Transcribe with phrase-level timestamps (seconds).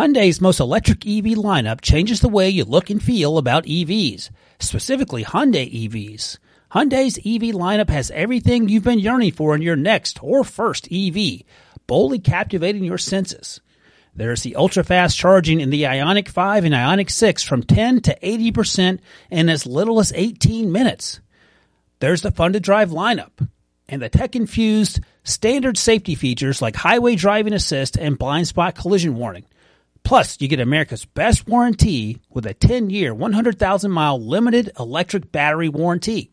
[0.00, 5.22] Hyundai's most electric EV lineup changes the way you look and feel about EVs, specifically
[5.24, 6.38] Hyundai EVs.
[6.72, 11.42] Hyundai's EV lineup has everything you've been yearning for in your next or first EV,
[11.86, 13.60] boldly captivating your senses.
[14.14, 18.18] There's the ultra fast charging in the Ioniq 5 and Ioniq 6 from 10 to
[18.20, 21.20] 80% in as little as 18 minutes.
[21.98, 23.46] There's the fun to drive lineup
[23.86, 29.16] and the tech infused standard safety features like highway driving assist and blind spot collision
[29.16, 29.44] warning.
[30.10, 35.68] Plus, you get America's best warranty with a 10 year, 100,000 mile limited electric battery
[35.68, 36.32] warranty.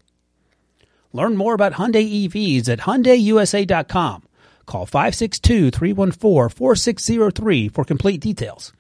[1.14, 4.24] Learn more about Hyundai EVs at HyundaiUSA.com.
[4.66, 8.74] Call 562-314-4603 for complete details.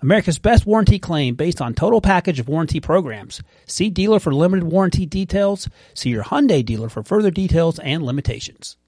[0.00, 3.42] America's best warranty claim based on total package of warranty programs.
[3.66, 5.68] See dealer for limited warranty details.
[5.92, 8.78] See your Hyundai dealer for further details and limitations.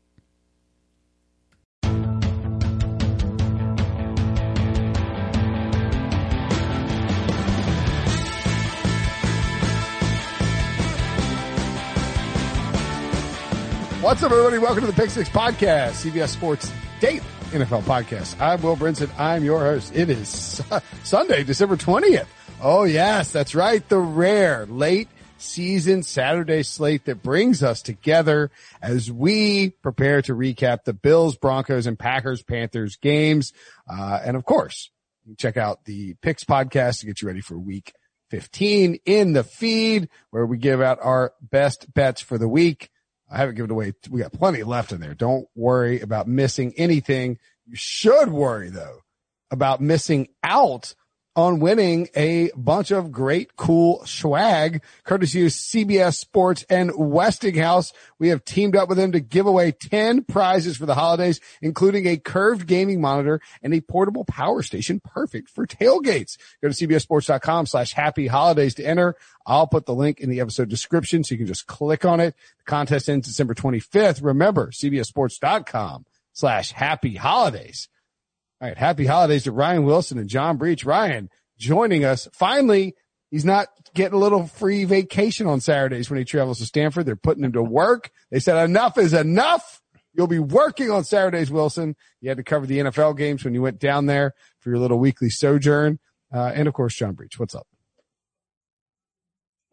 [14.01, 14.57] What's up, everybody?
[14.57, 17.21] Welcome to the Pick Six Podcast, CBS Sports Daily
[17.51, 18.41] NFL Podcast.
[18.41, 19.11] I'm Will Brinson.
[19.19, 19.95] I'm your host.
[19.95, 20.63] It is
[21.05, 22.25] Sunday, December 20th.
[22.63, 23.87] Oh, yes, that's right.
[23.87, 30.85] The rare late season Saturday slate that brings us together as we prepare to recap
[30.85, 33.53] the Bills, Broncos, and Packers, Panthers games.
[33.87, 34.91] Uh, and of course,
[35.37, 37.93] check out the Picks podcast to get you ready for week
[38.31, 42.89] 15 in the feed where we give out our best bets for the week.
[43.31, 43.95] I haven't given away.
[44.11, 45.15] We got plenty left in there.
[45.15, 47.39] Don't worry about missing anything.
[47.67, 48.99] You should worry though
[49.51, 50.95] about missing out
[51.37, 57.93] on winning a bunch of great, cool swag, courtesy of CBS Sports and Westinghouse.
[58.19, 62.07] We have teamed up with them to give away 10 prizes for the holidays, including
[62.07, 66.37] a curved gaming monitor and a portable power station perfect for tailgates.
[66.63, 69.15] Go to cbssports.com slash happy holidays to enter.
[69.47, 72.35] I'll put the link in the episode description so you can just click on it.
[72.59, 74.23] The contest ends December 25th.
[74.23, 77.89] Remember, cbssports.com slash happy holidays.
[78.61, 78.77] All right.
[78.77, 80.85] Happy holidays to Ryan Wilson and John Breech.
[80.85, 82.29] Ryan joining us.
[82.33, 82.95] Finally,
[83.31, 87.07] he's not getting a little free vacation on Saturdays when he travels to Stamford.
[87.07, 88.11] They're putting him to work.
[88.31, 89.81] They said enough is enough.
[90.13, 91.95] You'll be working on Saturdays, Wilson.
[92.21, 94.99] You had to cover the NFL games when you went down there for your little
[94.99, 95.99] weekly sojourn.
[96.35, 97.39] Uh, and of course, John Breech.
[97.39, 97.67] What's up?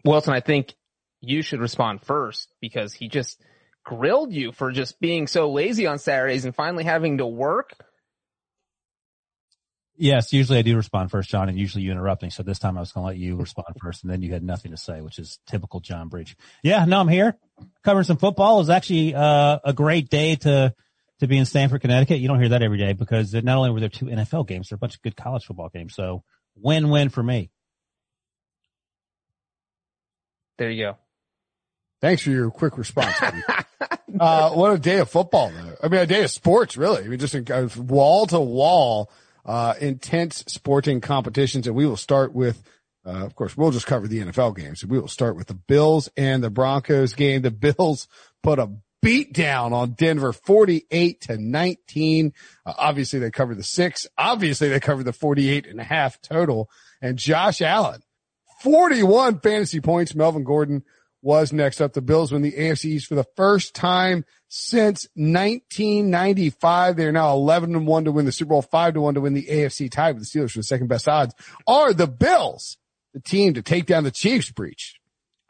[0.05, 0.75] Wilson, I think
[1.21, 3.41] you should respond first because he just
[3.83, 7.71] grilled you for just being so lazy on Saturdays and finally having to work.
[9.99, 12.29] Yes, usually I do respond first, John, and usually you interrupt me.
[12.29, 14.43] So this time I was going to let you respond first, and then you had
[14.43, 16.35] nothing to say, which is typical John Breech.
[16.61, 17.35] Yeah, no, I'm here
[17.83, 18.57] covering some football.
[18.57, 20.73] It was actually uh, a great day to
[21.19, 22.19] to be in Stamford, Connecticut.
[22.19, 24.75] You don't hear that every day because not only were there two NFL games, there
[24.75, 25.95] were a bunch of good college football games.
[25.95, 26.23] So
[26.55, 27.49] win-win for me.
[30.59, 30.97] There you go.
[32.01, 33.15] Thanks for your quick response.
[34.19, 35.75] uh, what a day of football, though.
[35.81, 37.03] I mean, a day of sports, really.
[37.03, 37.35] I mean, just
[37.77, 39.09] wall to wall
[39.47, 41.65] uh, intense sporting competitions.
[41.65, 42.61] And we will start with,
[43.05, 44.85] uh, of course, we'll just cover the NFL games.
[44.85, 47.41] We will start with the Bills and the Broncos game.
[47.41, 48.07] The Bills
[48.43, 48.69] put a
[49.01, 52.33] beat down on Denver 48 to 19.
[52.65, 54.05] Uh, obviously they covered the six.
[54.17, 56.69] Obviously they covered the 48 and a half total.
[57.01, 58.01] And Josh Allen,
[58.61, 60.13] 41 fantasy points.
[60.13, 60.83] Melvin Gordon
[61.21, 61.93] was next up.
[61.93, 66.95] The Bills win the AFC East for the first time since 1995.
[66.95, 69.21] They are now 11 and 1 to win the Super Bowl, 5 to 1 to
[69.21, 71.33] win the AFC tied with the Steelers for the second best odds.
[71.67, 72.77] Are the Bills
[73.13, 74.95] the team to take down the Chiefs Breech?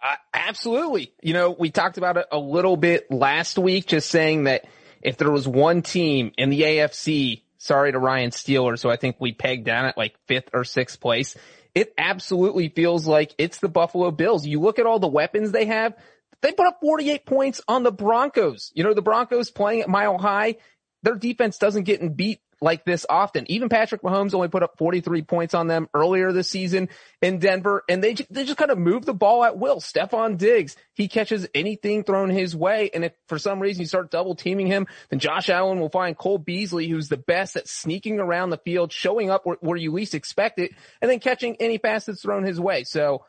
[0.01, 1.13] Uh, absolutely.
[1.22, 4.66] You know, we talked about it a little bit last week, just saying that
[5.01, 9.17] if there was one team in the AFC, sorry to Ryan Steelers, so I think
[9.19, 11.35] we pegged down at like fifth or sixth place.
[11.77, 14.47] It absolutely feels like it's the Buffalo Bills.
[14.47, 15.93] You look at all the weapons they have.
[16.41, 18.71] They put up 48 points on the Broncos.
[18.73, 20.55] You know, the Broncos playing at mile high.
[21.03, 23.50] Their defense doesn't get beat like this often.
[23.51, 26.89] Even Patrick Mahomes only put up 43 points on them earlier this season
[27.21, 29.80] in Denver, and they they just kind of move the ball at will.
[29.80, 34.12] Stefon Diggs, he catches anything thrown his way, and if for some reason you start
[34.12, 38.19] double teaming him, then Josh Allen will find Cole Beasley, who's the best at sneaking
[38.19, 40.71] around the field, showing up where, where you least expect it,
[41.01, 42.83] and then catching any pass that's thrown his way.
[42.83, 43.25] So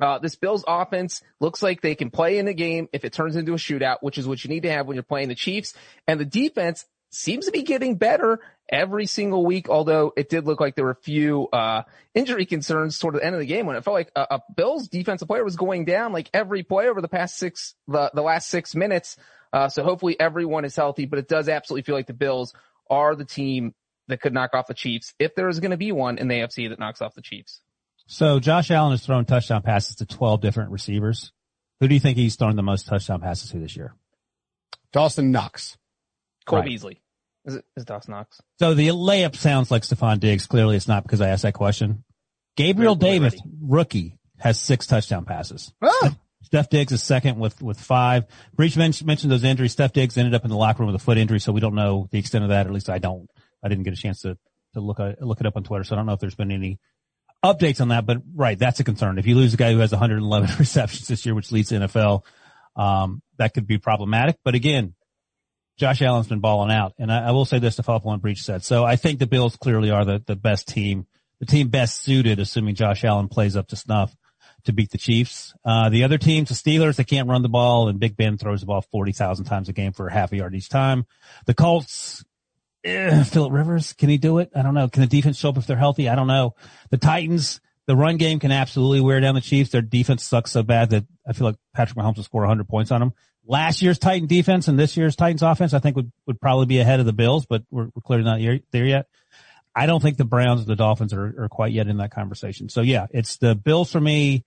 [0.00, 3.36] uh, this Bills offense looks like they can play in a game if it turns
[3.36, 5.74] into a shootout, which is what you need to have when you're playing the Chiefs.
[6.06, 10.60] And the defense seems to be getting better every single week, although it did look
[10.60, 11.82] like there were a few, uh,
[12.14, 14.88] injury concerns toward the end of the game when it felt like a, a Bills
[14.88, 18.48] defensive player was going down like every play over the past six, the, the last
[18.48, 19.16] six minutes.
[19.52, 22.52] Uh, so hopefully everyone is healthy, but it does absolutely feel like the Bills
[22.90, 23.74] are the team
[24.08, 26.34] that could knock off the Chiefs if there is going to be one in the
[26.34, 27.60] AFC that knocks off the Chiefs.
[28.06, 31.32] So Josh Allen has thrown touchdown passes to 12 different receivers.
[31.80, 33.94] Who do you think he's thrown the most touchdown passes to this year?
[34.92, 35.77] Dawson Knox.
[36.48, 36.68] Cole Right.
[36.68, 37.00] Beasley.
[37.44, 38.40] Is it is Dawson Knox?
[38.58, 40.46] So the layup sounds like Stefon Diggs.
[40.46, 42.04] Clearly it's not because I asked that question.
[42.56, 43.44] Gabriel Davis, ready.
[43.62, 45.72] rookie, has six touchdown passes.
[45.80, 48.24] Ah, Steph Diggs is second with, with five.
[48.54, 49.72] Breech mentioned, those injuries.
[49.72, 51.74] Steph Diggs ended up in the locker room with a foot injury, so we don't
[51.74, 52.66] know the extent of that.
[52.66, 53.28] At least I don't.
[53.62, 54.36] I didn't get a chance to,
[54.74, 56.50] to look, at, look it up on Twitter, so I don't know if there's been
[56.50, 56.78] any
[57.44, 59.18] updates on that, but right, that's a concern.
[59.18, 62.22] If you lose a guy who has 111 receptions this year, which leads the NFL,
[62.76, 64.38] um, that could be problematic.
[64.44, 64.94] But again,
[65.78, 66.94] Josh Allen's been balling out.
[66.98, 68.64] And I, I will say this to follow up on Breech said.
[68.64, 71.06] So I think the Bills clearly are the, the best team,
[71.38, 74.14] the team best suited, assuming Josh Allen plays up to snuff
[74.64, 75.54] to beat the Chiefs.
[75.64, 78.60] Uh, the other teams, the Steelers, they can't run the ball and Big Ben throws
[78.60, 81.06] the ball 40,000 times a game for a half a yard each time.
[81.46, 82.24] The Colts,
[82.82, 84.50] eh, Philip Rivers, can he do it?
[84.56, 84.88] I don't know.
[84.88, 86.08] Can the defense show up if they're healthy?
[86.08, 86.56] I don't know.
[86.90, 89.70] The Titans, the run game can absolutely wear down the Chiefs.
[89.70, 92.90] Their defense sucks so bad that I feel like Patrick Mahomes will score 100 points
[92.90, 93.12] on them.
[93.50, 96.80] Last year's Titan defense and this year's Titans offense, I think would, would probably be
[96.80, 99.06] ahead of the Bills, but we're, we're clearly not here- there yet.
[99.74, 102.68] I don't think the Browns or the Dolphins are, are quite yet in that conversation.
[102.68, 104.44] So yeah, it's the Bills for me.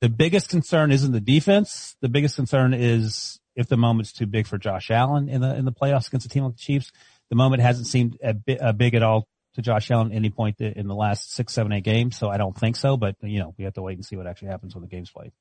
[0.00, 1.96] The biggest concern isn't the defense.
[2.00, 5.64] The biggest concern is if the moment's too big for Josh Allen in the, in
[5.64, 6.90] the playoffs against a team like the Chiefs.
[7.28, 10.60] The moment hasn't seemed a bit, uh, big at all to Josh Allen any point
[10.60, 12.16] in the last six, seven, eight games.
[12.16, 14.26] So I don't think so, but you know, we have to wait and see what
[14.26, 15.32] actually happens when the game's played.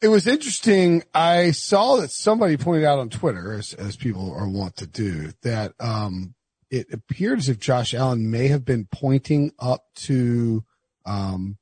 [0.00, 1.02] It was interesting.
[1.12, 5.32] I saw that somebody pointed out on Twitter, as, as people are wont to do,
[5.42, 6.34] that um,
[6.70, 10.62] it appeared as if Josh Allen may have been pointing up to
[11.04, 11.58] um,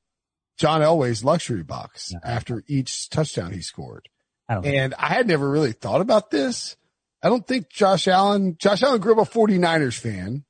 [0.57, 2.19] John Elway's luxury box Yeah.
[2.23, 4.07] after each touchdown he scored.
[4.47, 6.75] I And I had never really thought about this.
[7.23, 10.43] I don't think Josh Allen, Josh Allen grew up a 49ers fan.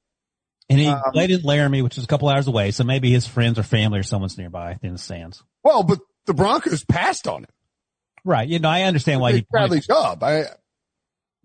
[0.70, 2.72] And he Um, played in Laramie, which is a couple hours away.
[2.72, 5.42] So maybe his friends or family or someone's nearby in the stands.
[5.64, 7.50] Well, but the Broncos passed on him.
[8.28, 8.50] Right.
[8.50, 10.22] You know, I understand why he Bradley Chubb.
[10.22, 10.48] I,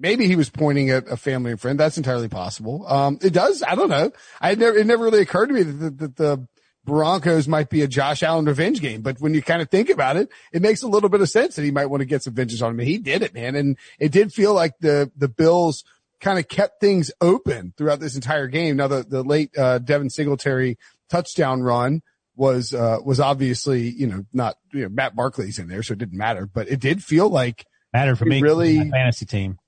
[0.00, 1.78] maybe he was pointing at a family and friend.
[1.78, 2.84] That's entirely possible.
[2.88, 3.62] Um, it does.
[3.62, 4.10] I don't know.
[4.40, 6.48] I never, it never really occurred to me that, that, that the
[6.84, 9.00] Broncos might be a Josh Allen revenge game.
[9.00, 11.54] But when you kind of think about it, it makes a little bit of sense
[11.54, 12.84] that he might want to get some vengeance on him.
[12.84, 13.54] He did it, man.
[13.54, 15.84] And it did feel like the, the Bills
[16.20, 18.74] kind of kept things open throughout this entire game.
[18.74, 22.02] Now the, the late, uh, Devin Singletary touchdown run
[22.34, 25.98] was, uh, was obviously, you know, not, you know, Matt Barkley's in there, so it
[25.98, 28.40] didn't matter, but it did feel like mattered for me.
[28.40, 29.58] really- fantasy team.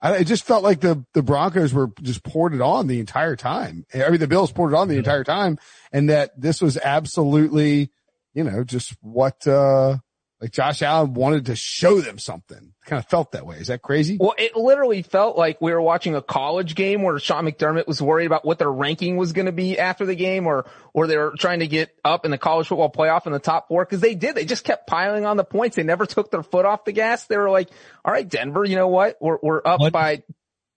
[0.00, 3.36] I, it just felt like the, the Broncos were just poured it on the entire
[3.36, 3.86] time.
[3.94, 5.58] I mean, the Bills poured it on the entire time
[5.92, 7.90] and that this was absolutely,
[8.34, 9.96] you know, just what, uh,
[10.42, 12.73] like Josh Allen wanted to show them something.
[12.86, 13.56] Kind of felt that way.
[13.56, 14.18] Is that crazy?
[14.20, 18.02] Well, it literally felt like we were watching a college game where Sean McDermott was
[18.02, 21.16] worried about what their ranking was going to be after the game or, or they
[21.16, 24.00] were trying to get up in the college football playoff in the top four because
[24.00, 24.34] they did.
[24.34, 25.76] They just kept piling on the points.
[25.76, 27.24] They never took their foot off the gas.
[27.24, 27.70] They were like,
[28.04, 29.16] all right, Denver, you know what?
[29.18, 30.22] We're, we're up What- by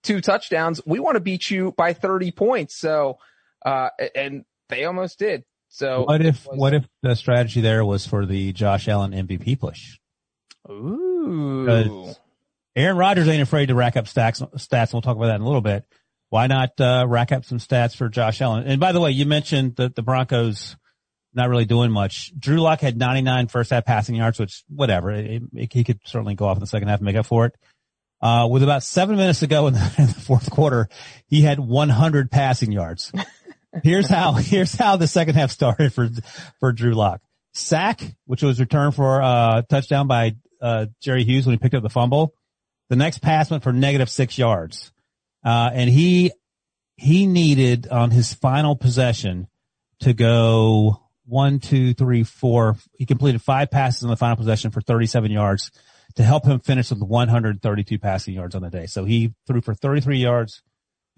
[0.03, 0.79] two touchdowns.
[0.85, 2.77] We want to beat you by 30 points.
[2.77, 3.17] So,
[3.65, 5.43] uh, and they almost did.
[5.67, 9.59] So What if, was- what if the strategy there was for the Josh Allen MVP
[9.59, 9.97] push?
[10.69, 11.06] Ooh.
[11.27, 12.19] Because-
[12.75, 14.93] Aaron Rodgers ain't afraid to rack up stacks, stats.
[14.93, 15.83] We'll talk about that in a little bit.
[16.29, 18.67] Why not, uh, rack up some stats for Josh Allen?
[18.67, 20.75] And by the way, you mentioned that the Broncos
[21.33, 22.37] not really doing much.
[22.37, 25.11] Drew Lock had 99 first half passing yards, which whatever.
[25.11, 27.45] It, it, he could certainly go off in the second half and make up for
[27.45, 27.55] it.
[28.21, 30.89] Uh, with about seven minutes to go in the, in the fourth quarter,
[31.27, 33.11] he had 100 passing yards.
[33.83, 36.09] here's how, here's how the second half started for,
[36.59, 37.21] for Drew Lock.
[37.53, 41.83] Sack, which was returned for a touchdown by, uh, Jerry Hughes when he picked up
[41.83, 42.33] the fumble.
[42.89, 44.91] The next pass went for negative six yards.
[45.43, 46.31] Uh, and he,
[46.95, 49.47] he needed on his final possession
[49.99, 52.77] to go one, two, three, four.
[52.97, 55.71] He completed five passes in the final possession for 37 yards
[56.15, 58.85] to help him finish with 132 passing yards on the day.
[58.85, 60.61] So he threw for 33 yards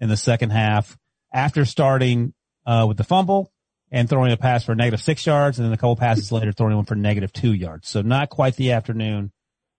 [0.00, 0.98] in the second half
[1.32, 2.34] after starting,
[2.66, 3.52] uh, with the fumble
[3.90, 6.76] and throwing a pass for negative six yards and then a couple passes later throwing
[6.76, 7.88] one for negative two yards.
[7.88, 9.32] So not quite the afternoon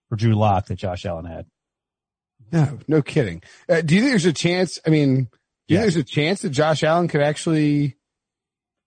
[0.10, 1.46] for Drew Lock that Josh Allen had.
[2.51, 3.41] No, no kidding.
[3.70, 4.80] Uh, do you think there's a chance?
[4.86, 5.82] I mean, do you Yeah.
[5.84, 7.96] think there's a chance that Josh Allen could actually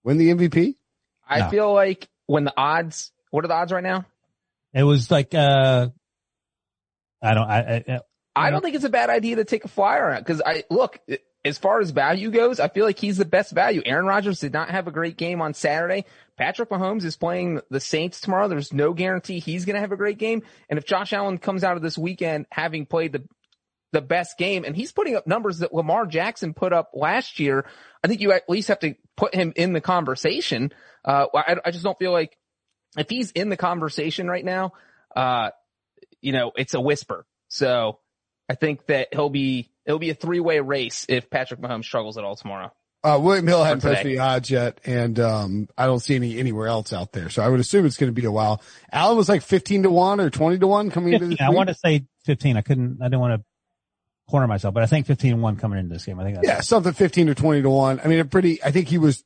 [0.02, 0.76] win the MVP?
[1.26, 1.48] I No.
[1.50, 4.04] feel like when the odds, what are the odds right now?
[4.74, 5.88] It was like, uh,
[7.22, 8.00] I don't, I, I,
[8.36, 8.50] I Yeah.
[8.50, 10.98] don't think it's a bad idea to take a flyer on it because I look
[11.44, 12.58] as far as value goes.
[12.58, 13.82] I feel like he's the best value.
[13.84, 16.04] Aaron Rodgers did not have a great game on Saturday.
[16.36, 18.48] Patrick Mahomes is playing the Saints tomorrow.
[18.48, 20.42] There's no guarantee he's going to have a great game.
[20.68, 23.28] And if Josh Allen comes out of this weekend having played the
[23.94, 27.64] the best game and he's putting up numbers that Lamar Jackson put up last year.
[28.02, 30.72] I think you at least have to put him in the conversation.
[31.04, 32.36] Uh, I, I just don't feel like
[32.98, 34.72] if he's in the conversation right now,
[35.16, 35.50] uh,
[36.20, 37.24] you know, it's a whisper.
[37.48, 38.00] So
[38.48, 42.18] I think that he'll be, it'll be a three way race if Patrick Mahomes struggles
[42.18, 42.72] at all tomorrow.
[43.02, 43.96] Uh, William Hill hadn't For today.
[43.96, 47.28] posted any odds yet, and um, I don't see any anywhere else out there.
[47.28, 48.62] So I would assume it's going to be a while.
[48.90, 51.36] Allen was like fifteen to one or twenty to one coming into 15.
[51.36, 51.46] this.
[51.46, 52.56] I want to say 15.
[52.56, 53.44] I couldn't, I didn't want to
[54.30, 56.18] corner myself, but I think 15 to 1 coming into this game.
[56.18, 58.00] I think that's yeah, something fifteen to twenty to one.
[58.02, 58.62] I mean, a pretty.
[58.62, 59.22] I think he was.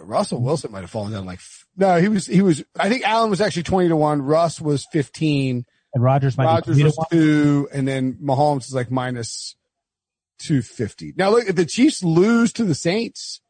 [0.00, 1.40] Russell Wilson might have fallen down like
[1.76, 2.64] no, he was he was.
[2.78, 4.22] I think Allen was actually twenty to one.
[4.22, 5.64] Russ was fifteen.
[5.94, 9.54] And Rodgers might Rodgers be was two, and then Mahomes is like minus
[10.38, 11.12] two fifty.
[11.16, 13.40] Now look, if the Chiefs lose to the Saints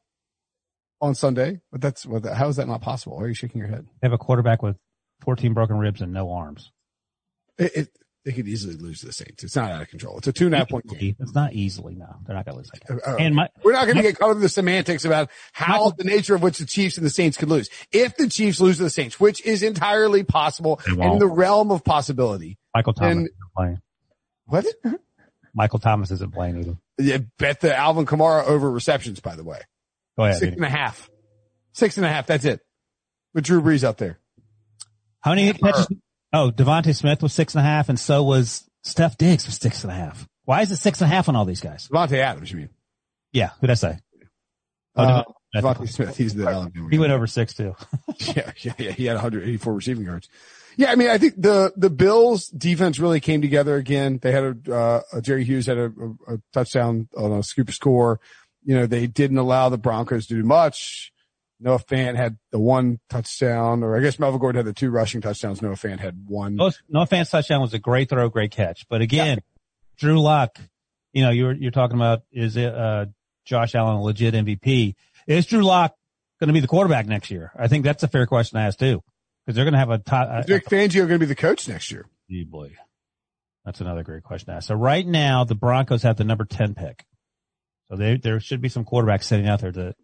[1.01, 2.25] on Sunday, but that's what.
[2.25, 3.17] How is that not possible?
[3.17, 3.87] Why are you shaking your head?
[4.01, 4.77] They have a quarterback with
[5.25, 6.73] 14 broken ribs and no arms.
[7.59, 7.89] It, it,
[8.25, 9.45] they could easily lose to the Saints.
[9.45, 10.19] It's not out of control.
[10.19, 11.15] It's a two and a half point game.
[11.21, 12.07] It's not easily, no.
[12.27, 12.99] They're not going to lose that game.
[13.07, 15.31] Uh, uh, And my, We're not going to get caught up in the semantics about
[15.53, 17.71] how the nature of which the Chiefs and the Saints could lose.
[17.93, 21.13] If the Chiefs lose to the Saints, which is entirely possible They and won't.
[21.15, 22.59] in the realm of possibility.
[22.75, 23.79] Michael Thomas and- playing.
[24.47, 24.67] What?
[25.57, 26.77] Michael Thomas isn't playing either.
[26.99, 29.59] Yeah, bet the Alvin Kamara over receptions, by the way.
[30.17, 30.39] Go ahead.
[30.39, 31.11] Six and a half.
[31.73, 32.27] Six and a half.
[32.27, 32.61] That's it.
[33.35, 34.19] With Drew Brees out there.
[35.21, 35.89] How many catches?
[36.33, 39.83] Oh, DeVonta Smith was six and a half and so was Steph Diggs was six
[39.83, 40.27] and a half.
[40.45, 41.89] Why is it six and a half on all these guys?
[41.89, 42.69] Davante Adams, you mean?
[43.33, 43.51] Yeah.
[43.61, 43.99] Who'd I say?
[44.95, 46.17] Oh, Uh, DeVonta Smith.
[46.17, 46.89] He's the Alabama.
[46.91, 47.75] He went over six too.
[48.19, 48.91] Yeah, yeah, yeah.
[48.93, 50.29] He had 184 receiving yards.
[50.77, 54.19] Yeah, I mean, I think the the Bills defense really came together again.
[54.21, 57.71] They had a, uh, a Jerry Hughes had a, a, a touchdown on a scoop
[57.71, 58.21] score.
[58.63, 61.13] You know, they didn't allow the Broncos to do much.
[61.59, 65.23] Noah Fant had the one touchdown, or I guess Melvin Gordon had the two rushing
[65.23, 65.63] touchdowns.
[65.63, 66.57] Noah Fant had one.
[66.57, 68.87] No, no offense, touchdown was a great throw, great catch.
[68.89, 69.39] But again,
[69.97, 70.59] Drew Lock,
[71.13, 73.07] you know, you're, you're talking about is it, uh,
[73.47, 74.95] Josh Allen a legit MVP?
[75.27, 75.95] Is Drew Lock
[76.41, 77.53] going to be the quarterback next year?
[77.57, 79.03] I think that's a fair question to ask too.
[79.47, 81.93] Cause they're going to have a top, Vic Fangio going to be the coach next
[81.93, 82.07] year?
[82.49, 82.73] Boy.
[83.65, 84.69] That's another great question to ask.
[84.69, 87.05] So right now the Broncos have the number 10 pick.
[87.89, 89.95] So they, there should be some quarterbacks sitting out there to.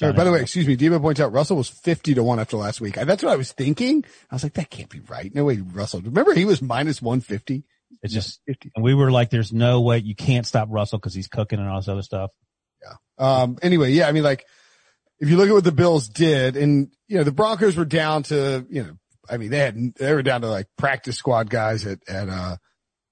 [0.00, 0.76] Sorry, by the way, excuse me.
[0.76, 2.94] Debo points out Russell was 50 to 1 after last week.
[2.94, 4.04] That's what I was thinking.
[4.30, 5.32] I was like, that can't be right.
[5.32, 6.00] No way Russell.
[6.00, 7.64] Remember he was minus 150?
[8.02, 8.72] it's just, 50.
[8.74, 11.68] and we were like, there's no way you can't stop Russell because he's cooking and
[11.68, 12.30] all this other stuff.
[12.82, 12.94] Yeah.
[13.18, 14.46] Um, anyway, yeah, I mean, like,
[15.22, 18.24] if you look at what the Bills did and, you know, the Broncos were down
[18.24, 18.98] to, you know,
[19.30, 22.56] I mean, they had, they were down to like practice squad guys at, at, uh,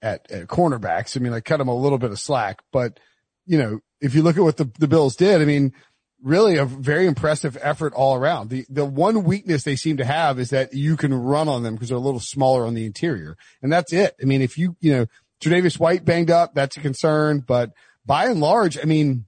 [0.03, 1.17] at, at cornerbacks.
[1.17, 2.99] I mean, like cut them a little bit of slack, but,
[3.47, 5.73] you know, if you look at what the, the Bills did, I mean,
[6.21, 8.51] really a very impressive effort all around.
[8.51, 11.75] The, the one weakness they seem to have is that you can run on them
[11.75, 13.37] because they're a little smaller on the interior.
[13.63, 14.17] And that's it.
[14.21, 15.07] I mean, if you, you know,
[15.41, 17.71] Tre'Davious White banged up, that's a concern, but
[18.05, 19.27] by and large, I mean,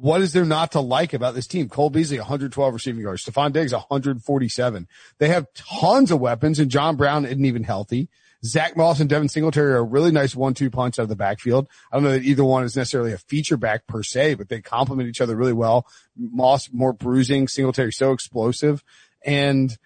[0.00, 1.68] what is there not to like about this team?
[1.68, 3.24] Cole Beasley, 112 receiving yards.
[3.24, 4.88] Stefon Diggs, 147.
[5.18, 8.08] They have tons of weapons and John Brown isn't even healthy.
[8.44, 11.66] Zach Moss and Devin Singletary are a really nice one-two punch out of the backfield.
[11.90, 14.60] I don't know that either one is necessarily a feature back per se, but they
[14.60, 15.86] complement each other really well.
[16.16, 18.84] Moss more bruising, Singletary so explosive.
[19.24, 19.76] And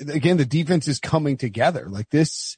[0.00, 1.88] again, the defense is coming together.
[1.88, 2.56] Like this,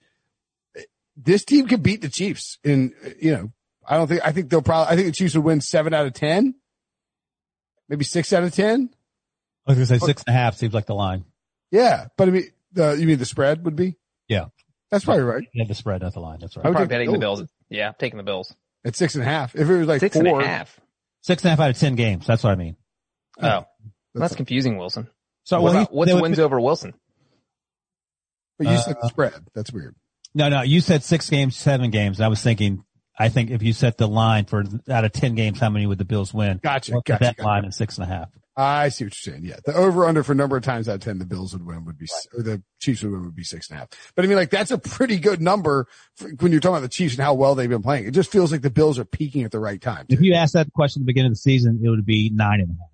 [1.17, 3.53] this team can beat the Chiefs in, you know,
[3.87, 6.07] I don't think, I think they'll probably, I think the Chiefs would win seven out
[6.07, 6.55] of 10,
[7.89, 8.91] maybe six out of 10.
[9.67, 11.25] I was going to say six and a half seems like the line.
[11.71, 12.07] Yeah.
[12.17, 12.45] But I mean,
[12.79, 13.97] uh, you mean the spread would be?
[14.29, 14.47] Yeah.
[14.91, 15.45] That's probably right.
[15.55, 16.39] Yeah, the spread, not the line.
[16.41, 16.69] That's I right.
[16.69, 17.39] would Probably take betting the Bills.
[17.41, 17.51] Bills.
[17.71, 18.55] Yeah, I'm taking the Bills.
[18.85, 19.55] At six and a half.
[19.55, 20.79] If it was like Six and a four, half.
[21.23, 22.27] Six and a half out of 10 games.
[22.27, 22.77] That's what I mean.
[23.41, 23.65] Oh,
[24.15, 25.09] that's confusing, Wilson.
[25.45, 26.93] So what well, about, what's they would- wins over Wilson?
[28.59, 29.35] but you said Uh, the spread.
[29.55, 29.95] That's weird.
[30.35, 32.21] No, no, you said six games, seven games.
[32.21, 32.85] I was thinking,
[33.23, 35.99] I think if you set the line for out of 10 games, how many would
[35.99, 36.59] the Bills win?
[36.61, 36.95] Gotcha.
[36.95, 37.25] What's the Gotcha.
[37.25, 37.47] bet gotcha.
[37.47, 38.29] line in six and a half.
[38.57, 39.45] I see what you're saying.
[39.45, 39.57] Yeah.
[39.65, 41.99] The over under for number of times out of 10, the Bills would win would
[41.99, 44.13] be, or the Chiefs would win would be six and a half.
[44.17, 45.87] But I mean, like, that's a pretty good number
[46.17, 48.07] for, when you're talking about the Chiefs and how well they've been playing.
[48.07, 50.07] It just feels like the Bills are peaking at the right time.
[50.09, 52.59] If you asked that question at the beginning of the season, it would be nine
[52.61, 52.91] and a half.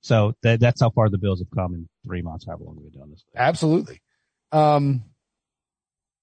[0.00, 2.90] So that, that's how far the Bills have come in three months, however long we've
[2.90, 3.24] been doing this.
[3.36, 4.00] Absolutely.
[4.52, 5.04] Um,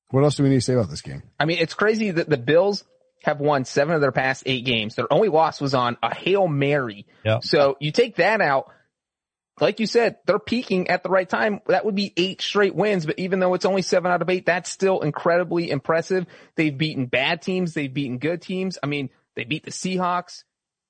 [0.10, 1.24] what else do we need to say about this game?
[1.40, 2.84] I mean, it's crazy that the Bills
[3.24, 4.96] have won seven of their past eight games.
[4.96, 7.08] Their only loss was on a Hail Mary.
[7.42, 8.72] So you take that out.
[9.62, 11.62] Like you said, they're peaking at the right time.
[11.68, 14.46] That would be eight straight wins, but even though it's only seven out of eight,
[14.46, 16.26] that's still incredibly impressive.
[16.56, 17.74] They've beaten bad teams.
[17.74, 18.78] They've beaten good teams.
[18.82, 20.44] I mean, they beat the Seahawks.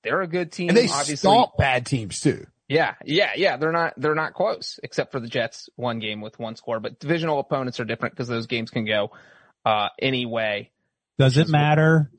[0.04, 0.70] They're a good team.
[0.70, 1.18] And they obviously.
[1.18, 2.48] stomp bad teams too.
[2.70, 3.58] Yeah, yeah, yeah.
[3.58, 7.00] They're not, they're not close except for the Jets one game with one score, but
[7.00, 9.12] divisional opponents are different because those games can go,
[9.66, 10.72] uh, any way.
[11.20, 12.10] Does it matter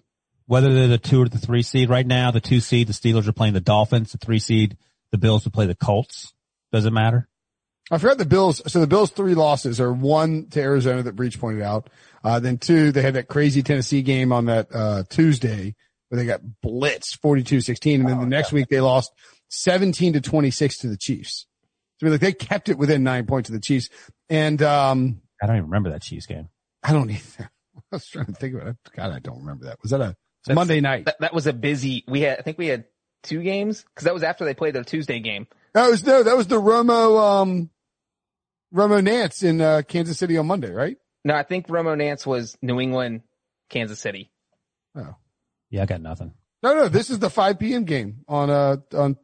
[0.47, 2.31] whether they're the two or the three seed right now.
[2.31, 4.13] The two seed, the Steelers are playing the Dolphins.
[4.13, 4.77] The three seed,
[5.11, 6.33] the Bills would play the Colts.
[6.73, 7.29] Does it matter?
[7.91, 8.63] I forgot the Bills.
[8.73, 11.91] So the Bills' three losses are one to Arizona that Breech pointed out.
[12.23, 15.75] Uh, then two, they had that crazy Tennessee game on that, uh, Tuesday
[16.09, 17.97] where they got blitzed 42-16.
[17.97, 19.13] And then the next week they lost
[19.49, 21.47] 17 to 26 to the Chiefs.
[22.01, 23.89] So like they kept it within nine points of the Chiefs.
[24.29, 26.49] And, um, I don't even remember that Chiefs game.
[26.83, 27.51] I don't either.
[27.77, 28.77] I was trying to think about it.
[28.97, 29.79] God, I don't remember that.
[29.83, 31.07] Was that a That's- Monday night?
[31.07, 32.05] That, that was a busy.
[32.09, 32.39] We had.
[32.39, 32.85] I think we had
[33.23, 35.47] two games because that was after they played their Tuesday game.
[35.73, 37.71] That was no, that was the Romo, um,
[38.73, 40.97] Romo Nantz in, uh, Kansas City on Monday, right?
[41.25, 43.23] No, I think Romo Nantz was New England,
[43.71, 44.31] Kansas City.
[44.95, 45.17] Oh.
[45.71, 46.33] Yeah, I got nothing.
[46.63, 47.85] No, no, this is the 5 p.m.
[47.85, 49.17] game on, uh, on,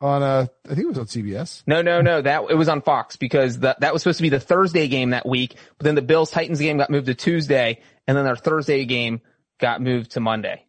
[0.00, 1.62] on, uh, I think it was on CBS.
[1.66, 2.22] No, no, no.
[2.22, 5.10] That it was on Fox because that that was supposed to be the Thursday game
[5.10, 5.56] that week.
[5.76, 9.20] But then the Bills Titans game got moved to Tuesday, and then their Thursday game
[9.60, 10.64] got moved to Monday.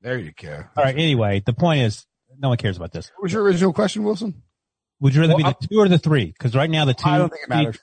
[0.00, 0.64] There you go.
[0.76, 0.96] All right.
[0.96, 2.06] Anyway, the point is,
[2.38, 3.10] no one cares about this.
[3.16, 4.42] What was your original question, Wilson?
[5.00, 6.26] Would you rather Well, be the two or the three?
[6.26, 7.78] Because right now the two, I don't think it matters.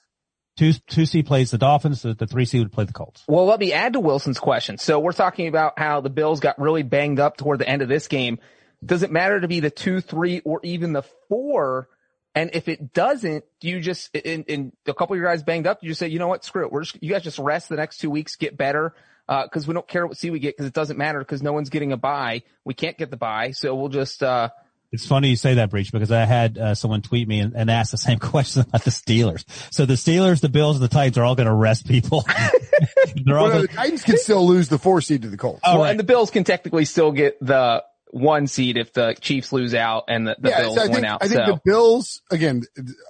[0.58, 2.02] Two, two C plays the Dolphins.
[2.02, 3.24] The, the three C would play the Colts.
[3.30, 4.78] Well, let me add to Wilson's question.
[4.78, 7.88] So we're talking about how the Bills got really banged up toward the end of
[7.88, 8.40] this game.
[8.86, 11.90] Does it matter to be the two, three, or even the four?
[12.36, 15.68] And if it doesn't, do you just, in, in a couple of your guys banged
[15.68, 16.72] up, you just say, you know what, screw it.
[16.72, 18.94] We're just, you guys just rest the next two weeks, get better.
[19.28, 21.54] Uh, cause we don't care what seed we get because it doesn't matter because no
[21.54, 22.42] one's getting a buy.
[22.64, 23.52] We can't get the buy.
[23.52, 24.50] So we'll just, uh,
[24.92, 27.70] It's funny you say that, Breech, because I had uh, someone tweet me and, and
[27.70, 29.44] ask the same question about the Steelers.
[29.72, 32.26] So the Steelers, the Bills, and the Titans are all going to arrest people.
[33.26, 35.62] They're all Well, gonna, the Titans can still lose the four seed to the Colts.
[35.64, 35.92] Oh, well, right.
[35.92, 40.06] and the Bills can technically still get the one seed if the Chiefs lose out
[40.08, 41.24] and the, the Bills so I win out.
[41.24, 42.64] I think so the Bills, again,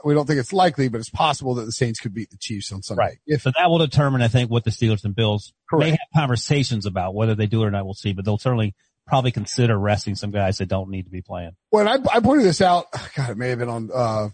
[0.03, 2.71] we don't think it's likely, but it's possible that the Saints could beat the Chiefs
[2.71, 3.01] on Sunday.
[3.01, 3.17] right.
[3.25, 6.85] If, so that will determine, I think, what the Steelers and Bills may have conversations
[6.85, 7.15] about.
[7.15, 8.13] Whether they do it or not, we'll see.
[8.13, 8.75] But they'll certainly
[9.09, 11.51] probably consider resting some guys that don't need to be playing.
[11.71, 12.85] when I, I pointed this out,
[13.15, 14.29] God, it may have been on, uh,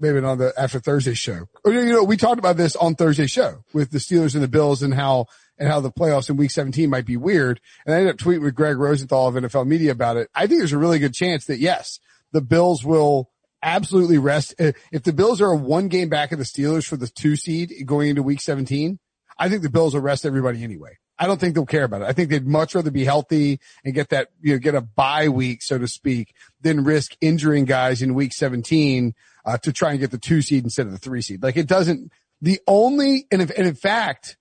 [0.00, 1.46] maybe on the after Thursday show.
[1.64, 4.48] Or, you know, we talked about this on Thursday show with the Steelers and the
[4.48, 5.26] Bills and how,
[5.58, 7.60] and how the playoffs in week 17 might be weird.
[7.84, 10.30] And I ended up tweeting with Greg Rosenthal of NFL media about it.
[10.34, 12.00] I think there's a really good chance that yes,
[12.32, 13.30] the Bills will
[13.62, 14.54] absolutely rest.
[14.58, 18.08] If the Bills are one game back of the Steelers for the two seed going
[18.08, 18.98] into week 17,
[19.38, 20.96] I think the Bills will rest everybody anyway.
[21.18, 22.06] I don't think they'll care about it.
[22.06, 25.28] I think they'd much rather be healthy and get that, you know, get a bye
[25.28, 30.00] week, so to speak, than risk injuring guys in week 17, uh, to try and
[30.00, 31.42] get the two seed instead of the three seed.
[31.42, 34.36] Like it doesn't, the only, and if, and in fact,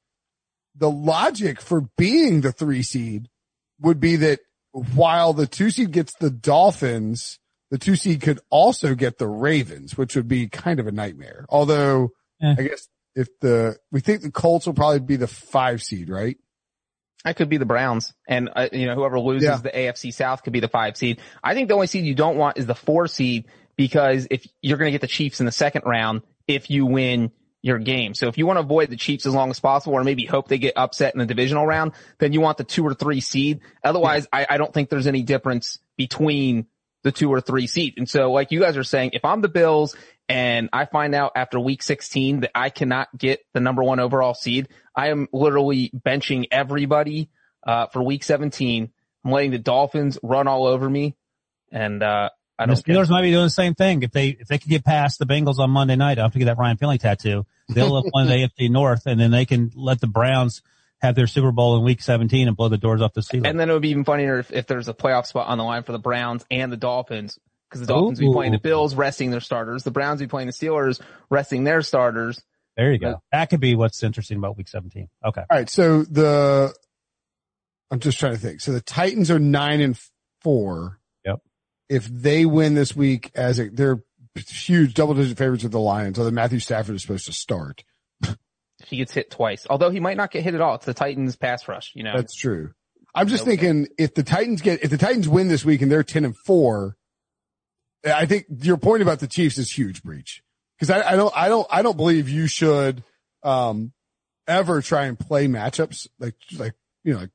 [0.75, 3.29] the logic for being the three seed
[3.79, 4.39] would be that
[4.71, 7.39] while the two seed gets the Dolphins,
[7.71, 11.45] the two seed could also get the Ravens, which would be kind of a nightmare.
[11.47, 12.11] Although
[12.41, 12.55] Eh.
[12.57, 16.37] I guess if the, we think the Colts will probably be the five seed, right?
[17.25, 19.57] That could be the Browns, and uh, you know whoever loses Yeah.
[19.57, 21.19] the AFC South could be the five seed.
[21.43, 24.77] I think the only seed you don't want is the four seed because if you're
[24.77, 27.31] going to get the Chiefs in the second round if you win
[27.63, 28.13] your game.
[28.13, 30.47] So if you want to avoid the Chiefs as long as possible, or maybe hope
[30.47, 33.61] they get upset in the divisional round, then you want the two or three seed.
[33.83, 36.67] Otherwise, I, I don't think there's any difference between
[37.01, 37.95] the two or three seed.
[37.97, 39.95] And so, like you guys are saying, if I'm the Bills
[40.27, 44.33] and I find out after week 16 that I cannot get the number one overall
[44.33, 47.29] seed, I am literally benching everybody,
[47.65, 48.91] uh, for week 17.
[49.23, 51.15] I'm letting the Dolphins run all over me.
[51.71, 52.95] And, uh, I And the don't care.
[52.95, 54.03] Steelers might be doing the same thing.
[54.03, 56.39] If they if they could get past the Bengals on Monday night, I have to
[56.39, 59.71] get that Ryan Finley tattoo, they'll have won the AFC North, and then they can
[59.75, 60.61] let the Browns
[61.01, 63.47] have their Super Bowl in Week 17 and blow the doors off the Steelers.
[63.47, 65.63] And then it would be even funnier if, if there's a playoff spot on the
[65.63, 67.37] line for the Browns and the Dolphins.
[67.71, 69.83] Cause the Dolphins would be playing the Bills, resting their starters.
[69.83, 72.41] The Browns would be playing the Steelers, resting their starters.
[72.77, 73.21] there you go.
[73.31, 75.09] That could be what's interesting about Week 17.
[75.25, 75.41] Okay.
[75.41, 75.69] All right.
[75.69, 76.73] So the,
[77.91, 78.61] I'm just trying to think.
[78.61, 79.99] So the Titans are nine and
[80.41, 80.99] four.
[81.25, 81.39] Yep.
[81.89, 84.01] If they win this week as a, they're
[84.35, 87.83] huge double digit favorites of the Lions, although Matthew Stafford is supposed to start.
[88.85, 90.75] He gets hit twice, although he might not get hit at all.
[90.75, 92.13] It's the Titans pass rush, you know.
[92.15, 92.71] That's true.
[93.15, 93.51] I'm just Okay.
[93.51, 96.35] thinking if the Titans get, if the Titans win this week and they're 10 and
[96.37, 96.97] four,
[98.05, 100.43] I think your point about the Chiefs is huge Breech.
[100.79, 103.03] Cause I, I don't, I don't, I don't believe you should,
[103.43, 103.93] um,
[104.47, 107.29] ever try and play matchups like, like, you know, like,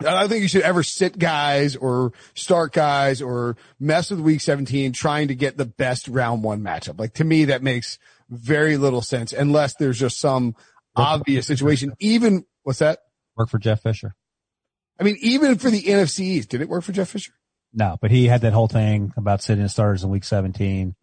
[0.00, 4.40] I don't think you should ever sit guys or start guys or mess with week
[4.40, 6.98] 17 trying to get the best round one matchup.
[6.98, 10.56] Like to me, that makes very little sense unless there's just some
[10.96, 11.92] obvious situation.
[12.00, 13.00] Even, what's that?
[13.36, 14.14] Work for Jeff Fisher.
[14.98, 17.32] I mean, even for the NFC East, did it work for Jeff Fisher?
[17.72, 20.94] No, but he had that whole thing about sitting the starters in Week 17,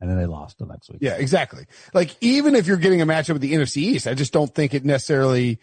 [0.00, 0.98] and then they lost the next week.
[1.00, 1.64] Yeah, exactly.
[1.94, 4.74] Like even if you're getting a matchup with the NFC East, I just don't think
[4.74, 5.58] it necessarily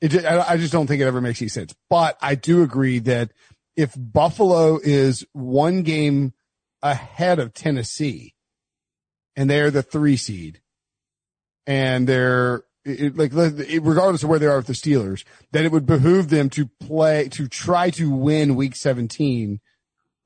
[0.00, 1.74] It, I just don't think it ever makes any sense.
[1.88, 3.32] But I do agree that
[3.76, 6.32] if Buffalo is one game
[6.82, 8.34] ahead of Tennessee
[9.36, 10.60] and they're the three seed
[11.66, 15.84] and they're it, like regardless of where they are with the Steelers, that it would
[15.86, 19.60] behoove them to play to try to win Week 17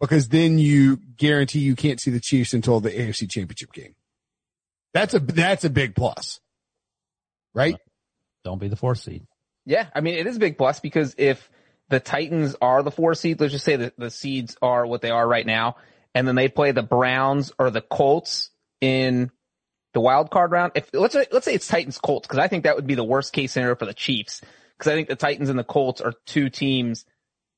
[0.06, 3.94] because then you guarantee you can't see the Chiefs until the AFC Championship game.
[4.92, 6.40] That's a that's a big plus,
[7.54, 7.76] right?
[8.44, 9.26] Don't be the fourth seed.
[9.66, 11.50] Yeah, I mean it is a big plus because if
[11.88, 15.10] the Titans are the four seed, let's just say that the seeds are what they
[15.10, 15.76] are right now,
[16.14, 19.30] and then they play the Browns or the Colts in
[19.94, 20.72] the wild card round.
[20.74, 23.32] If let's let's say it's Titans Colts because I think that would be the worst
[23.32, 24.42] case scenario for the Chiefs
[24.78, 27.04] because I think the Titans and the Colts are two teams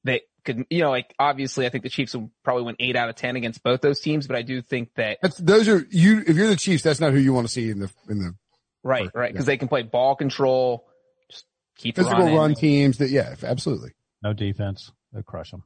[0.06, 3.08] that could you know like obviously I think the Chiefs will probably win eight out
[3.08, 6.22] of ten against both those teams, but I do think that that's, those are you.
[6.26, 8.34] If you're the Chiefs, that's not who you want to see in the in the
[8.82, 10.86] right right because they can play ball control,
[11.30, 11.44] just
[11.76, 12.36] keep physical running.
[12.36, 12.98] run teams.
[12.98, 13.92] That yeah, absolutely.
[14.22, 15.64] No defense, they crush them.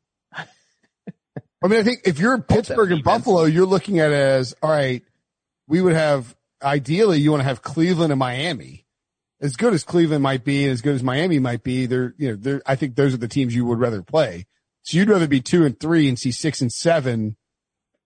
[1.62, 4.70] I mean, I think if you're Pittsburgh and Buffalo, you're looking at it as all
[4.70, 5.03] right.
[5.68, 8.87] We would have ideally you want to have Cleveland and Miami.
[9.42, 12.31] As good as Cleveland might be, and as good as Miami might be, they're you
[12.31, 14.46] know they're I think those are the teams you would rather play.
[14.83, 17.37] So you'd rather be two and three and see six and seven.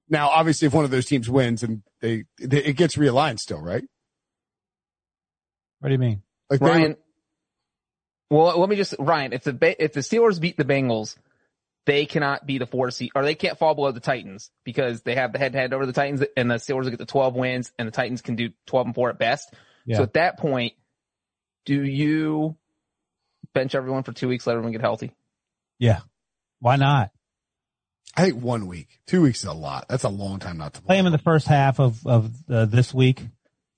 [0.08, 3.60] Now, obviously, if one of those teams wins and they, they it gets realigned still,
[3.60, 3.84] right?
[5.80, 6.22] What do you mean?
[6.50, 6.96] Like Ryan.
[8.30, 9.32] well, let me just Ryan.
[9.32, 11.16] If the if the Steelers beat the Bengals,
[11.86, 15.14] they cannot be the four seed, or they can't fall below the Titans because they
[15.14, 17.34] have the head to head over the Titans, and the Steelers will get the 12
[17.34, 19.52] wins, and the Titans can do 12 and four at best.
[19.84, 19.98] Yeah.
[19.98, 20.74] So at that point,
[21.64, 22.56] do you
[23.52, 25.12] bench everyone for two weeks, let everyone get healthy?
[25.78, 26.00] Yeah.
[26.60, 27.10] Why not?
[28.16, 29.86] I think one week, two weeks is a lot.
[29.88, 32.32] That's a long time not to play, play him in the first half of of
[32.48, 33.22] uh, this week.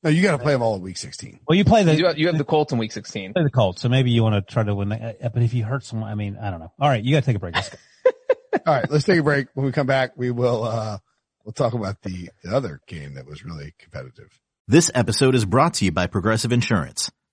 [0.03, 1.41] No, you got to play them all in week 16.
[1.49, 3.33] Well, you play the, you have, you have the Colts in week 16.
[3.33, 3.81] Play the Colts.
[3.83, 6.09] So maybe you want to try to win the, uh, but if you hurt someone,
[6.09, 6.71] I mean, I don't know.
[6.79, 7.03] All right.
[7.03, 7.57] You got to take a break.
[8.67, 9.49] All right, let's take a break.
[9.55, 10.99] When we come back, we will uh
[11.45, 14.29] we'll talk about the, the other game that was really competitive.
[14.67, 17.11] This episode is brought to you by Progressive Insurance.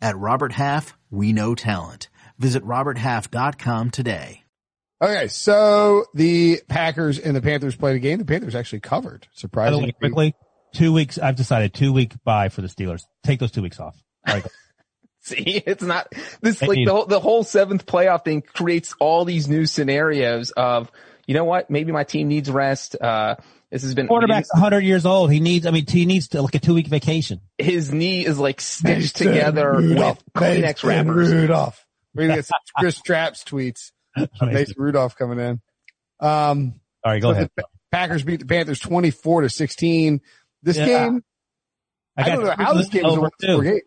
[0.00, 2.08] At Robert Half, we know talent.
[2.38, 4.44] Visit roberthalf.com today.
[5.02, 8.18] Okay, so the Packers and the Panthers played a game.
[8.18, 9.92] The Panthers actually covered, surprisingly.
[9.92, 10.34] quickly,
[10.72, 13.02] two weeks, I've decided two week bye for the Steelers.
[13.22, 13.96] Take those two weeks off.
[14.26, 14.46] All right.
[15.20, 19.48] See, it's not this like the whole, the whole seventh playoff thing creates all these
[19.48, 20.92] new scenarios of,
[21.26, 21.70] you know what?
[21.70, 22.94] Maybe my team needs rest.
[23.00, 23.36] Uh,
[23.74, 25.32] this has been quarterback's 100 years old.
[25.32, 27.40] He needs, I mean, he needs to like a two week vacation.
[27.58, 30.22] His knee is like stitched Mason together Rudolph.
[30.32, 31.32] with Kleenex wrappers.
[31.32, 31.84] Rudolph.
[32.14, 33.90] We're gonna get some Chris Traps tweets.
[34.40, 35.60] Mason Rudolph coming in.
[36.20, 37.50] Um, all right, go so ahead.
[37.90, 40.20] Packers beat the Panthers 24 to 16.
[40.62, 40.86] This yeah.
[40.86, 41.24] game,
[42.16, 43.80] I, I don't know how this game was a game.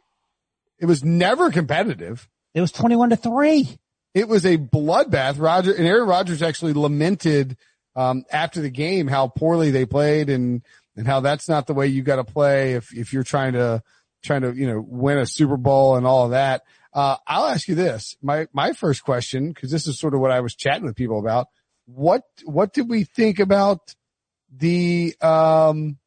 [0.79, 2.27] It was never competitive.
[2.53, 3.77] It was 21 to three.
[4.13, 5.39] It was a bloodbath.
[5.39, 7.55] Roger and Aaron Rodgers actually lamented,
[7.97, 10.61] um, after the game how poorly they played and,
[10.95, 13.81] and how that's not the way you got to play if, if you're trying to,
[14.23, 16.61] trying to, you know, win a Super Bowl and all of that.
[16.93, 18.15] Uh, I'll ask you this.
[18.21, 21.19] My, my first question, cause this is sort of what I was chatting with people
[21.19, 21.47] about.
[21.85, 23.95] What, what did we think about
[24.55, 25.97] the, um,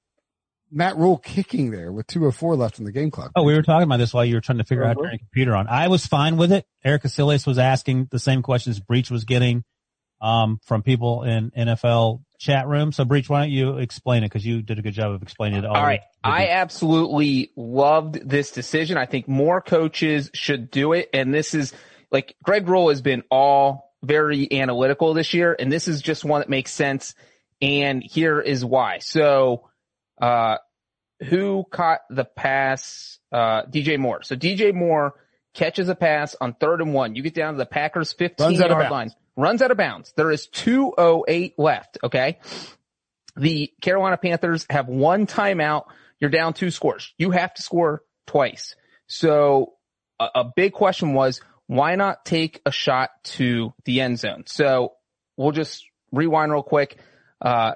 [0.72, 3.33] Matt Rhule kicking there with 204 left in the game clock.
[3.35, 4.92] Oh, we were talking about this while you were trying to figure uh-huh.
[4.92, 5.66] out turning your computer on.
[5.66, 6.64] I was fine with it.
[6.85, 9.64] Eric Casillas was asking the same questions Breech was getting,
[10.20, 12.92] um, from people in NFL chat room.
[12.92, 14.30] So Breech, why don't you explain it?
[14.30, 15.76] Cause you did a good job of explaining it all.
[15.76, 16.00] All right.
[16.24, 18.96] I absolutely loved this decision.
[18.96, 21.11] I think more coaches should do it.
[21.12, 21.72] And this is
[22.11, 25.54] like Greg Rhule has been all very analytical this year.
[25.59, 27.14] And this is just one that makes sense.
[27.61, 28.98] And here is why.
[28.98, 29.68] So,
[30.20, 30.56] uh,
[31.24, 33.18] who caught the pass?
[33.30, 34.22] Uh, DJ Moore.
[34.22, 35.14] So DJ Moore
[35.54, 37.14] catches a pass on third and one.
[37.14, 39.12] You get down to the Packers 15 yard line.
[39.37, 40.12] Runs out of bounds.
[40.16, 41.99] There is 208 left.
[42.03, 42.38] Okay.
[43.37, 45.85] The Carolina Panthers have one timeout.
[46.19, 47.14] You're down two scores.
[47.16, 48.75] You have to score twice.
[49.07, 49.75] So
[50.19, 54.45] a, a big question was why not take a shot to the end zone?
[54.47, 54.95] So
[55.37, 56.99] we'll just rewind real quick.
[57.40, 57.75] Uh,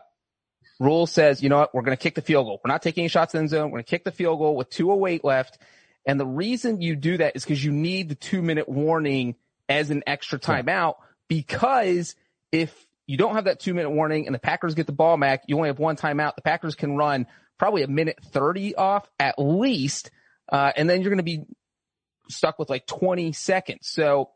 [0.80, 1.74] Rhule says, you know what?
[1.74, 2.60] We're going to kick the field goal.
[2.64, 3.70] We're not taking any shots in the zone.
[3.70, 5.58] We're going to kick the field goal with 208 left.
[6.04, 9.36] And the reason you do that is because you need the two minute warning
[9.68, 10.96] as an extra timeout
[11.28, 12.14] because
[12.52, 15.44] if you don't have that two minute warning and the Packers get the ball back,
[15.46, 16.36] you only have one timeout.
[16.36, 17.26] The Packers can run
[17.58, 20.10] probably a minute 30 off at least.
[20.50, 21.44] Uh, and then you're going to be
[22.28, 23.88] stuck with like 20 seconds.
[23.88, 24.30] So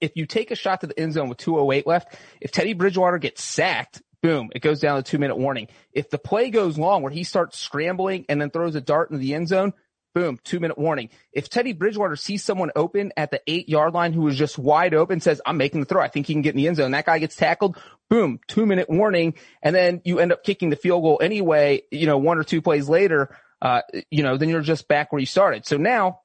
[0.00, 3.18] if you take a shot to the end zone with 208 left, if Teddy Bridgewater
[3.18, 5.68] gets sacked, boom, it goes down to two minute warning.
[5.92, 9.20] If the play goes long where he starts scrambling and then throws a dart into
[9.20, 9.72] the end zone,
[10.14, 11.10] boom, two minute warning.
[11.32, 14.94] If Teddy Bridgewater sees someone open at the eight yard line who is just wide
[14.94, 16.02] open, says, I'm making the throw.
[16.02, 16.92] I think he can get in the end zone.
[16.92, 17.78] That guy gets tackled.
[18.08, 19.34] Boom, two minute warning.
[19.62, 22.62] And then you end up kicking the field goal anyway, you know, one or two
[22.62, 25.66] plays later, uh, you know, then you're just back where you started.
[25.66, 26.20] So now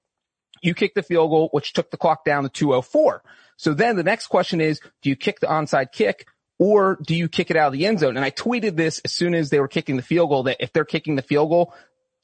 [0.61, 3.21] you kick the field goal, which took the clock down to 204.
[3.57, 6.27] So then the next question is, do you kick the onside kick?
[6.57, 8.15] Or do you kick it out of the end zone?
[8.15, 10.71] And I tweeted this as soon as they were kicking the field goal that if
[10.71, 11.73] they're kicking the field goal,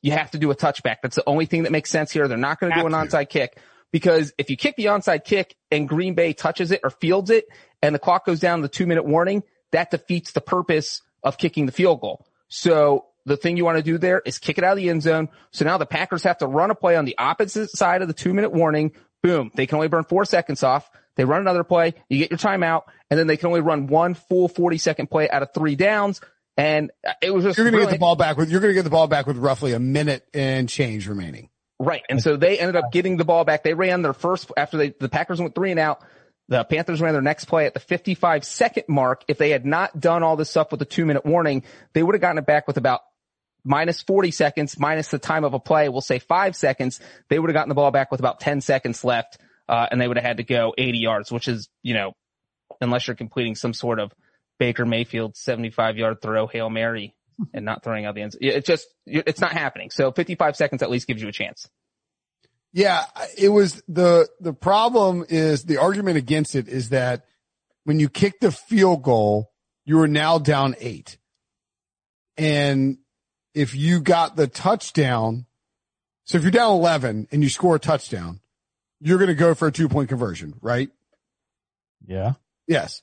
[0.02, 0.98] you have to do a touchback.
[1.02, 2.28] That's the only thing that makes sense here.
[2.28, 3.58] They're not going to do an onside kick
[3.92, 7.46] because if you kick the onside kick and Green Bay touches it or fields it
[7.82, 11.66] and the clock goes down the two minute warning, that defeats the purpose of kicking
[11.66, 12.26] the field goal.
[12.48, 15.04] So the thing you want to do there is kick it out of the end
[15.04, 15.30] zone.
[15.52, 18.14] So now the Packers have to run a play on the opposite side of the
[18.14, 18.94] two minute warning.
[19.22, 19.52] Boom.
[19.54, 20.90] They can only burn four seconds off.
[21.16, 21.94] They run another play.
[22.10, 25.30] You get your timeout and then they can only run one full 40 second play
[25.30, 26.22] out of three downs.
[26.62, 26.92] And
[27.24, 28.84] it was just You're going to get the ball back with, you're going to get
[28.84, 31.50] the ball back with roughly a minute and change remaining.
[31.80, 32.04] Right.
[32.08, 33.64] And so they ended up getting the ball back.
[33.64, 36.04] They ran their first after they, the Packers went three and out.
[36.50, 39.24] The Panthers ran their next play at the 55 second mark.
[39.28, 42.14] If they had not done all this stuff with the two minute warning, they would
[42.14, 43.02] have gotten it back with about
[43.64, 45.90] minus 40 seconds, minus the time of a play.
[45.90, 47.00] We'll say five seconds.
[47.30, 49.40] They would have gotten the ball back with about 10 seconds left.
[49.68, 52.14] Uh, and they would have had to go 80 yards, which is, you know,
[52.82, 54.12] unless you're completing some sort of
[54.62, 57.16] Baker Mayfield 75 yard throw, Hail Mary
[57.52, 58.38] and not throwing out the ends.
[58.40, 59.90] It's just, it's not happening.
[59.90, 61.68] So 55 seconds at least gives you a chance.
[62.72, 63.04] Yeah,
[63.36, 67.26] it was the, the problem is the argument against it is that
[67.86, 69.52] when you kick the field goal,
[69.84, 71.18] you are now down eight.
[72.38, 73.00] And
[73.56, 75.48] if you got the touchdown,
[76.26, 78.42] so if you're down 11 and you score a touchdown,
[79.00, 80.92] you're going to go for a two point conversion, right?
[82.06, 82.34] Yeah.
[82.68, 83.02] Yes.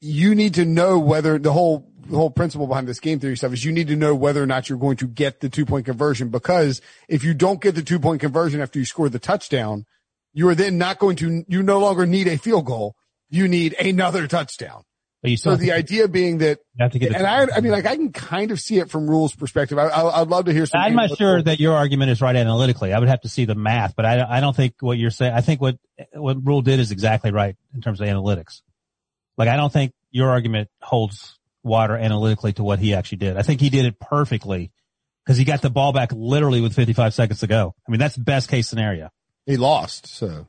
[0.00, 3.52] You need to know whether the whole, the whole principle behind this game theory stuff
[3.52, 5.86] is you need to know whether or not you're going to get the two point
[5.86, 9.84] conversion because if you don't get the two point conversion after you score the touchdown,
[10.32, 12.94] you are then not going to, you no longer need a field goal.
[13.30, 14.84] You need another touchdown.
[15.20, 17.14] But you still So the idea being that, you have to get.
[17.14, 19.76] and I, I mean, like I can kind of see it from Rhule's perspective.
[19.76, 20.80] I, I, I'd love to hear some.
[20.80, 22.92] I'm not sure that your argument is right analytically.
[22.92, 25.34] I would have to see the math, but I, I don't think what you're saying.
[25.34, 25.76] I think what
[26.14, 28.62] what Rhule did is exactly right in terms of analytics.
[29.38, 33.36] Like I don't think your argument holds water analytically to what he actually did.
[33.36, 34.72] I think he did it perfectly
[35.24, 37.74] because he got the ball back literally with 55 seconds to go.
[37.86, 39.10] I mean that's best case scenario.
[39.46, 40.08] He lost.
[40.08, 40.48] So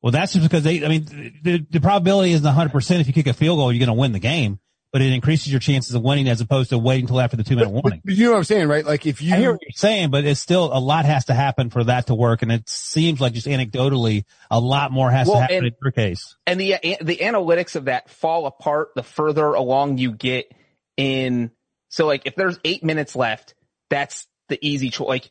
[0.00, 0.84] Well, that's just because they.
[0.84, 3.84] I mean the the probability isn't 100 percent if you kick a field goal you're
[3.84, 4.58] going to win the game,
[4.92, 7.56] but it increases your chances of winning as opposed to waiting until after the two
[7.56, 8.02] minute warning.
[8.04, 8.84] But you know what I'm saying, right?
[8.84, 11.34] Like if you, I hear what you're saying, but it's still a lot has to
[11.34, 15.26] happen for that to work, and it seems like just anecdotally, a lot more has
[15.26, 16.36] Well, to happen and- in your case.
[16.46, 20.52] and the the analytics of that fall apart the further along you get
[20.98, 21.50] in
[21.88, 23.54] so like if there's eight minutes left
[23.88, 25.30] that's the easy choice like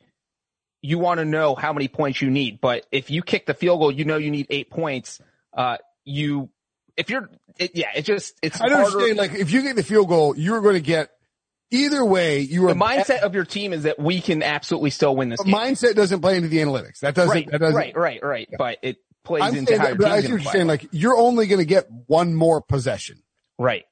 [0.82, 3.80] you want to know how many points you need but if you kick the field
[3.80, 5.20] goal you know you need eight points
[5.56, 6.50] uh you
[6.98, 8.86] if you're it, yeah it just it's I harder.
[8.86, 9.18] understand.
[9.18, 11.10] Like if you get the field goal, you're going to get
[11.72, 12.40] either way.
[12.40, 15.42] You are the mindset of your team is that we can absolutely still win this
[15.42, 17.00] mindset doesn't play into the analytics.
[17.00, 17.34] That doesn't.
[17.34, 17.76] right that doesn't.
[17.76, 20.52] right right right but it plays I'm into how that, but I see what you're
[20.52, 20.68] saying.
[20.68, 23.22] Like you're only going to get one more possession.
[23.58, 23.86] right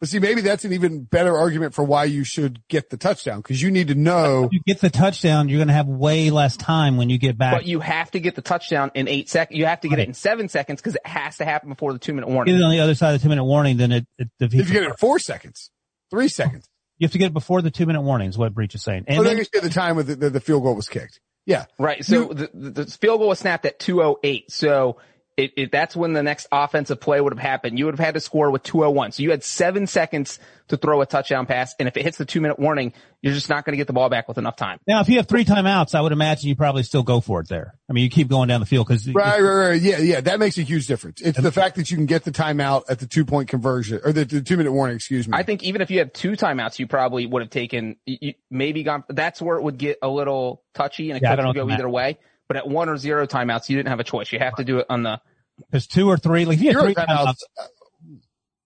[0.00, 3.40] But see, maybe that's an even better argument for why you should get the touchdown
[3.40, 4.44] because you need to know.
[4.44, 7.36] If you get the touchdown, you're going to have way less time when you get
[7.36, 7.54] back.
[7.54, 9.58] But you have to get the touchdown in eight seconds.
[9.58, 11.98] You have to get it in seven seconds because it has to happen before the
[11.98, 12.54] two minute get warning.
[12.54, 14.62] it on the other side of the two minute warning, then it, it defeats.
[14.62, 15.70] If you get it in four seconds,
[16.12, 18.76] three seconds, You have to get it before the two minute warning is what Breech
[18.76, 19.04] is saying.
[19.08, 20.76] And oh, or then, then you get the time with the, the, the field goal
[20.76, 21.18] was kicked.
[21.44, 22.04] Yeah, Right.
[22.04, 24.52] So the, the, the field goal was snapped at 208.
[24.52, 24.98] So
[25.38, 27.78] it, it, that's when the next offensive play would have happened.
[27.78, 29.12] You would have had to score with 201.
[29.12, 31.76] So you had seven seconds to throw a touchdown pass.
[31.78, 33.92] And if it hits the two minute warning, you're just not going to get the
[33.92, 34.80] ball back with enough time.
[34.88, 37.48] Now, if you have three timeouts, I would imagine you probably still go for it
[37.48, 37.76] there.
[37.88, 39.80] I mean, you keep going down the field because right, right, right.
[39.80, 40.20] Yeah, yeah.
[40.20, 41.20] That makes a huge difference.
[41.20, 44.12] It's the fact that you can get the timeout at the two point conversion or
[44.12, 44.96] the, the two minute warning.
[44.96, 45.38] Excuse me.
[45.38, 48.82] I think even if you had two timeouts, you probably would have taken, you, maybe
[48.82, 51.54] gone, that's where it would get a little touchy and it Yeah, I could don't
[51.54, 51.74] go know.
[51.74, 52.18] either way.
[52.48, 54.32] But at one or zero timeouts, you didn't have a choice.
[54.32, 55.20] You have to do it on the,
[55.58, 57.24] Because two or three, like if you have Zero three timeouts.
[57.24, 57.66] timeouts, uh,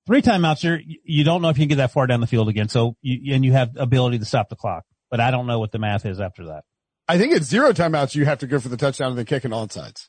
[0.07, 2.49] three timeouts, you're, you don't know if you can get that far down the field
[2.49, 2.69] again.
[2.69, 5.73] So you, and you have ability to stop the clock, but I don't know what
[5.73, 6.65] the math is after that.
[7.09, 9.45] I think at zero timeouts, you have to go for the touchdown and then kick
[9.45, 10.07] an onside.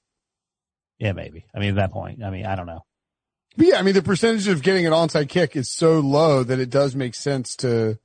[0.99, 1.45] Yeah, maybe.
[1.53, 2.85] I mean, at that point, I mean, I don't know.
[3.57, 6.59] But yeah, I mean, the percentage of getting an onside kick is so low that
[6.59, 7.99] it does make sense to,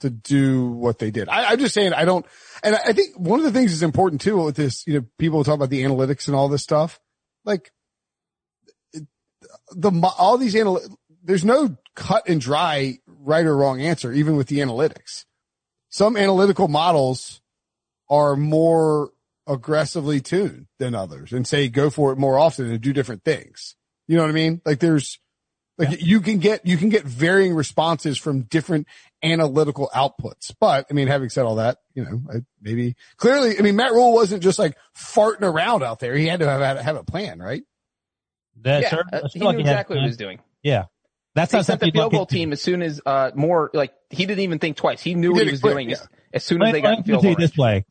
[0.00, 1.28] to do what they did.
[1.28, 2.24] I, I'm just saying, I don't,
[2.62, 5.42] and I think one of the things is important too with this, you know, people
[5.42, 7.00] talk about the analytics and all this stuff.
[7.44, 7.72] Like
[9.72, 10.80] the, all these anal,
[11.22, 15.24] there's no cut and dry right or wrong answer, even with the analytics.
[15.90, 17.40] Some analytical models
[18.08, 19.10] are more
[19.46, 23.74] aggressively tuned than others and say go for it more often and do different things.
[24.06, 24.60] You know what I mean?
[24.64, 25.18] Like there's,
[25.76, 28.86] like you can get, you can get varying responses from different
[29.22, 30.54] analytical outputs.
[30.58, 33.92] But I mean, having said all that, you know, I, maybe clearly, I mean, Matt
[33.92, 36.14] Rhule wasn't just like farting around out there.
[36.14, 37.62] He had to have, have a plan, right?
[38.62, 40.40] That yeah, uh, he like knew had- exactly what he was doing.
[40.62, 40.84] Yeah.
[41.34, 43.70] That's He not sent the something field goal like team as soon as, uh, more,
[43.72, 45.00] like, he didn't even think twice.
[45.00, 45.96] He knew He what he was quick, doing yeah.
[45.96, 47.84] as, as soon as they got in me field goal this way.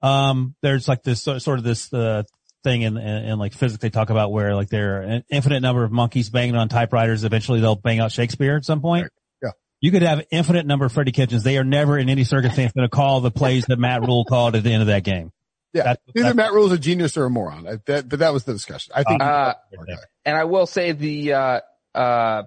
[0.00, 2.24] Um, there's like this sort of this, uh,
[2.64, 5.60] thing in, in, in like physics they talk about where like there are an infinite
[5.60, 7.24] number of monkeys banging on typewriters.
[7.24, 9.08] Eventually they'll bang out Shakespeare at some point.
[9.42, 9.50] Yeah.
[9.80, 11.42] You could have infinite number of Freddie Kitchens.
[11.42, 14.54] They are never in any circumstance going to call the plays that Matt Rhule called
[14.54, 15.32] at the end of that game.
[15.72, 15.84] Yeah.
[15.84, 17.66] That's- Either that's- Matt Rhule's a genius or a moron.
[17.66, 18.92] I, that, but that was the discussion.
[18.94, 19.22] I think.
[19.22, 19.96] Uh, okay.
[20.24, 21.60] And I will say the, uh,
[21.94, 22.42] uh,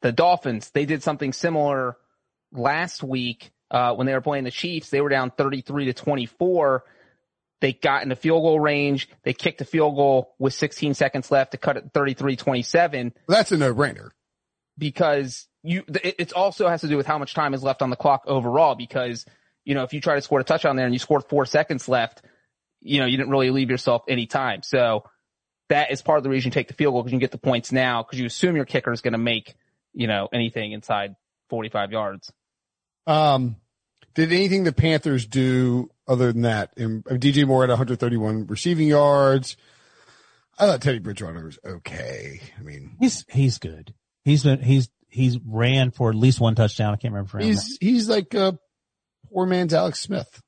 [0.00, 1.96] the Dolphins, they did something similar
[2.52, 4.90] last week, uh, when they were playing the Chiefs.
[4.90, 6.84] They were down 33 to 24.
[7.60, 9.08] They got in the field goal range.
[9.22, 13.56] They kicked a field goal with 16 seconds left to cut it 33-27 that's a
[13.56, 14.10] no brainer.
[14.76, 17.90] because you, it, it also has to do with how much time is left on
[17.90, 19.24] the clock overall because,
[19.64, 21.88] you know, if you try to score a touchdown there and you scored four seconds
[21.88, 22.22] left,
[22.82, 24.62] you know, you didn't really leave yourself any time.
[24.62, 25.04] So
[25.68, 27.30] that is part of the reason you take the field goal because you can get
[27.30, 29.54] the points now because you assume your kicker is going to make,
[29.94, 31.14] you know, anything inside
[31.50, 32.32] 45 yards.
[33.06, 33.56] Um,
[34.14, 36.74] did anything the Panthers do other than that?
[36.76, 39.56] And uh, DJ Moore had 131 receiving yards.
[40.58, 42.40] I thought Teddy Bridgewater was okay.
[42.58, 43.94] I mean, He's, he's good.
[44.24, 46.92] He's been, he's, he's ran for at least one touchdown.
[46.92, 47.30] I can't remember.
[47.30, 48.58] for how he's he's like a
[49.32, 50.40] poor man's Alex Smith.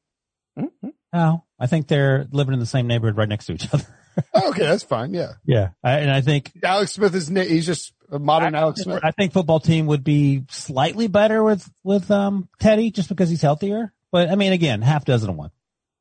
[1.13, 3.85] No, I think they're living in the same neighborhood right next to each other.
[4.33, 5.13] Oh, okay, that's fine.
[5.13, 5.71] Yeah, yeah.
[5.83, 9.01] I, and I think Alex Smith is he's just a modern Alex Smith.
[9.03, 13.43] I think football team would be slightly better with, with, um, Teddy just because he's
[13.43, 13.93] healthier.
[14.13, 15.51] But I mean, again, half dozen of one.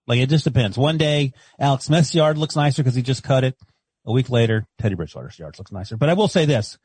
[0.06, 0.78] Like it just depends.
[0.78, 3.58] One day, Alex Smith's yard looks nicer because he just cut it.
[4.06, 5.98] A week later, Teddy Bridgewater's yard looks nicer.
[5.98, 6.78] But I will say this,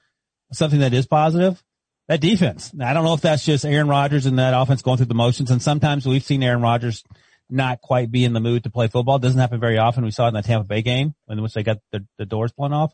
[0.52, 1.62] something that is positive,
[2.07, 2.72] that defense.
[2.72, 5.14] Now, I don't know if that's just Aaron Rodgers and that offense going through the
[5.14, 5.50] motions.
[5.50, 7.02] And sometimes we've seen Aaron Rodgers
[7.50, 9.16] not quite be in the mood to play football.
[9.16, 10.04] It doesn't happen very often.
[10.04, 12.52] We saw it in the Tampa Bay game in which they got the, the doors
[12.52, 12.92] blown off.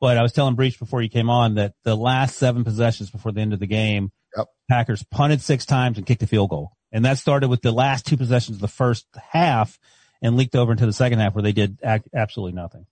[0.00, 3.32] But I was telling Breech before you came on that the last seven possessions before
[3.32, 4.48] the end of the game, Yep.
[4.68, 6.72] Packers punted six times and kicked a field goal.
[6.92, 9.78] And that started with the last two possessions of the first half
[10.20, 12.84] and leaked over into the second half where they did ac- absolutely nothing.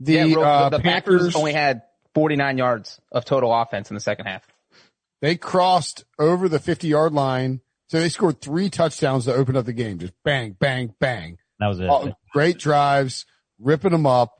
[0.00, 1.82] The, yeah, bro, uh, the, the Packers only had
[2.14, 4.46] 49 yards of total offense in the second half.
[5.20, 7.60] they crossed over the 50 yard line.
[7.88, 9.98] So they scored three touchdowns to open up the game.
[9.98, 11.38] Just bang, bang, bang.
[11.58, 11.88] That was it.
[11.88, 13.26] Oh, great drives,
[13.58, 14.34] ripping them up.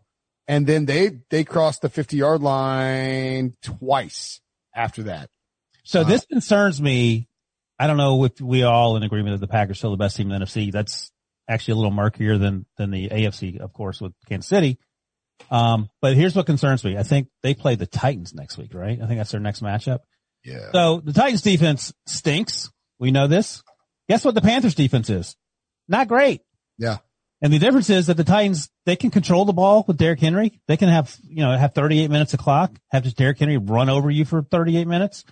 [0.46, 4.40] And then they, they crossed the 50 yard line twice
[4.74, 5.30] after that.
[5.84, 7.28] So this concerns me.
[7.78, 10.16] I don't know if we all in agreement that the Packers are still the best
[10.16, 10.70] team in the NFC.
[10.70, 11.10] That's
[11.48, 14.78] actually a little murkier than, than the AFC, of course, with Kansas City.
[15.50, 16.98] Um, but here's what concerns me.
[16.98, 19.00] I think they play the Titans next week, right?
[19.00, 20.00] I think that's their next matchup.
[20.44, 20.72] Yeah.
[20.72, 22.70] So the Titans defense stinks.
[22.98, 23.62] We know this.
[24.08, 25.36] Guess what the Panthers defense is?
[25.88, 26.42] Not great.
[26.78, 26.98] Yeah.
[27.40, 30.60] And the difference is that the Titans, they can control the ball with Derrick Henry.
[30.66, 33.88] They can have, you know, have 38 minutes of clock, have just Derrick Henry run
[33.88, 35.24] over you for 38 minutes.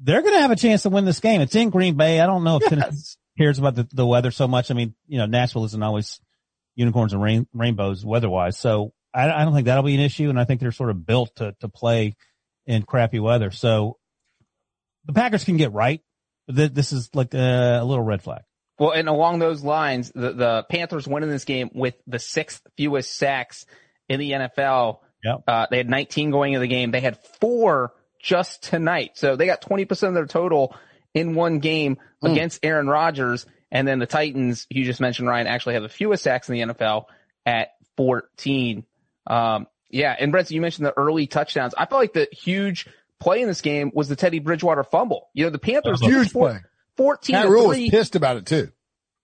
[0.00, 1.40] They're going to have a chance to win this game.
[1.42, 2.20] It's in Green Bay.
[2.20, 3.16] I don't know if Tennessee Yes.
[3.38, 4.70] cares about the, the weather so much.
[4.70, 6.20] I mean, you know, Nashville isn't always
[6.74, 8.58] unicorns and rain, rainbows weather-wise.
[8.58, 10.30] So I, I don't think that'll be an issue.
[10.30, 12.16] And I think they're sort of built to, to play
[12.66, 13.50] in crappy weather.
[13.50, 13.98] So
[15.04, 16.00] the Packers can get right.
[16.54, 18.42] Th- this is like a, a little red flag.
[18.78, 23.16] Well, and along those lines, the, the Panthers in this game with the sixth fewest
[23.16, 23.64] sacks
[24.08, 25.44] in the NFL Yep.
[25.46, 26.90] Uh, they had 19 going into the game.
[26.90, 29.12] They had four just tonight.
[29.14, 30.74] So they got 20% of their total
[31.14, 32.32] in one game Mm.
[32.32, 33.46] against Aaron Rodgers.
[33.70, 36.74] And then the Titans, you just mentioned Ryan, actually have the fewest sacks in the
[36.74, 37.04] NFL
[37.46, 38.84] at 14.
[39.26, 40.14] Um, yeah.
[40.18, 41.74] And Brent, you mentioned the early touchdowns.
[41.76, 42.86] I felt like the huge
[43.22, 45.28] play in this game was the Teddy Bridgewater fumble.
[45.32, 46.60] You know, the Panthers Huge play.
[46.96, 48.70] 14 Matt Rhule was pissed about it too.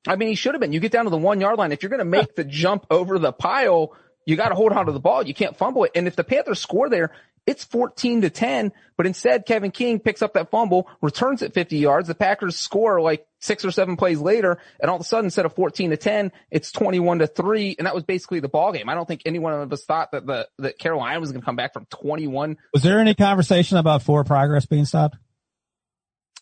[0.06, 0.72] I mean, he should have been.
[0.72, 1.72] You get down to the one yard line.
[1.72, 3.94] If you're going to make the jump over the pile,
[4.24, 5.26] you got to hold on to the ball.
[5.26, 5.92] You can't fumble it.
[5.94, 7.12] And if the Panthers score there,
[7.46, 8.72] it's 14 to 10.
[8.96, 12.08] But instead, Kevin King picks up that fumble, returns it 50 yards.
[12.08, 14.58] The Packers score like six or seven plays later.
[14.80, 17.76] And all of a sudden, instead of 14 to 10, it's 21 to three.
[17.78, 18.88] And that was basically the ball game.
[18.88, 21.44] I don't think any one of us thought that the, that Carolina was going to
[21.44, 22.56] come back from 21.
[22.72, 25.16] Was there any conversation about forward progress being stopped?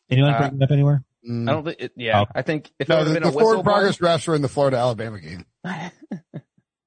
[0.09, 1.05] Anyone Uh, bring it up anywhere?
[1.29, 2.27] I don't think, it, yeah, Oh.
[2.35, 4.29] I think if No, there would the, have been the a whistle forward progress refs
[4.29, 5.45] were in the Florida Alabama game.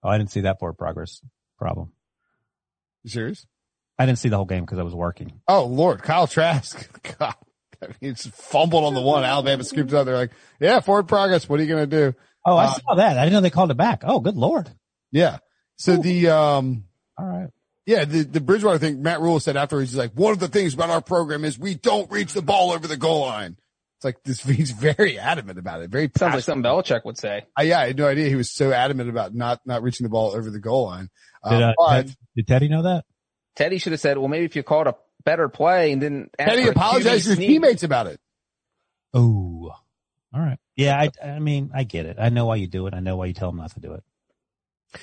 [0.02, 1.22] Oh, I didn't see that forward progress
[1.58, 1.92] problem.
[3.04, 3.46] You serious?
[4.00, 5.42] I didn't see the whole game because I was working.
[5.48, 6.90] Oh Lord, Kyle Trask.
[7.20, 7.36] God,
[7.84, 9.24] I mean, it's fumbled on the one.
[9.24, 10.06] Alabama scooped it out.
[10.06, 11.48] They're like, yeah, forward progress.
[11.50, 12.18] What are you going to do?
[12.46, 13.18] Oh, I Uh, saw that.
[13.18, 14.02] I didn't know they called it back.
[14.06, 14.70] Oh, good lord.
[15.12, 15.38] Yeah.
[15.76, 16.86] So the, um,
[17.18, 17.50] All right.
[17.86, 20.74] yeah, the, the Bridgewater thing, Matt Rhule said afterwards, he's like, one of the things
[20.74, 23.56] about our program is we don't reach the ball over the goal line.
[23.98, 25.90] It's like this, he's very adamant about it.
[25.90, 27.44] Very Sounds like something Belichick would say.
[27.58, 30.10] Uh, yeah, I had no idea he was so adamant about not, not reaching the
[30.10, 31.10] ball over the goal line.
[31.44, 33.06] Uh, Did, uh, but Ted- did Teddy know that?
[33.60, 34.96] Teddy should have said, well, maybe if you called a
[35.26, 38.22] better play and didn't Teddy for apologized to his teammates about it.
[39.14, 39.76] Oh,
[40.34, 40.58] all right.
[40.78, 40.98] Yeah.
[40.98, 42.16] I, I mean, I get it.
[42.22, 42.94] I know why you do it.
[42.94, 44.04] I know why you tell them not to do it.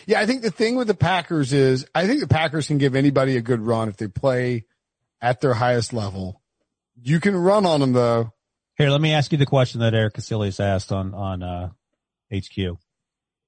[0.06, 2.96] Yeah, I think the thing with the Packers is I think the Packers can give
[2.96, 4.64] anybody a good run if they play
[5.20, 6.40] at their highest level.
[7.02, 8.32] You can run on them though.
[8.78, 11.68] Here, let me ask you the question that Eric Casillas asked on, on, uh,
[12.34, 12.78] HQ.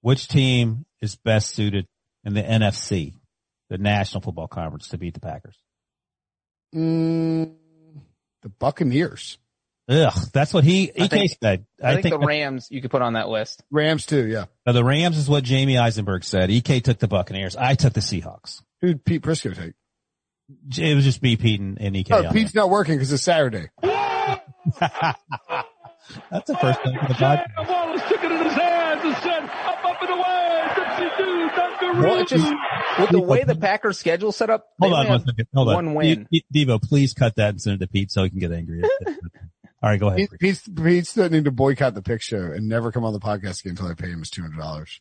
[0.03, 1.87] Which team is best suited
[2.25, 3.15] in the NFC,
[3.71, 5.57] the National Football Conference, to beat the Packers?
[6.75, 7.55] Mm,
[8.43, 9.39] the Buccaneers,
[9.91, 11.65] Ugh, that's what he, I EK think- said.
[11.83, 13.63] I, think, the Rams you could put on that list.
[13.71, 14.27] Rams too.
[14.27, 14.45] Yeah.
[14.67, 16.51] Now, the Rams is what Jamey Eisenberg said.
[16.51, 17.57] EK took the Buccaneers.
[17.57, 18.61] I took the Seahawks.
[18.83, 19.73] Who'd Pete Prisco take?
[20.79, 22.13] It was just me, Pete, and, and EK.
[22.13, 23.69] Oh, on Pete's not working because it's Saturday.
[23.83, 24.43] That's
[26.47, 27.47] the first thing for the podcast.
[27.57, 31.49] The ball was sticking in his hands and said, up, up and away, Dixie do,
[31.51, 31.88] Dunkaroo.
[32.03, 32.53] Well, it just
[32.99, 35.47] with the way the Packers schedule set up, they Hold on only one have.
[35.55, 35.75] Hold on.
[35.75, 36.27] one win.
[36.31, 38.53] D- D- Devo, please cut that and send it to Pete so he can get
[38.53, 38.83] angry.
[39.81, 40.29] All right, go ahead.
[40.31, 43.61] Pete, Pete's, Pete's threatening to boycott the pick show and never come on the podcast
[43.61, 45.01] again until I pay him his two hundred dollars.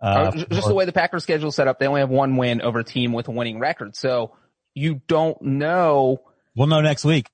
[0.00, 2.60] Uh, Uh, just the way the Packers schedule set up, they only have one win
[2.62, 3.96] over a team with a winning record.
[3.96, 4.34] So
[4.74, 6.22] you don't know.
[6.56, 7.28] we'll know next week.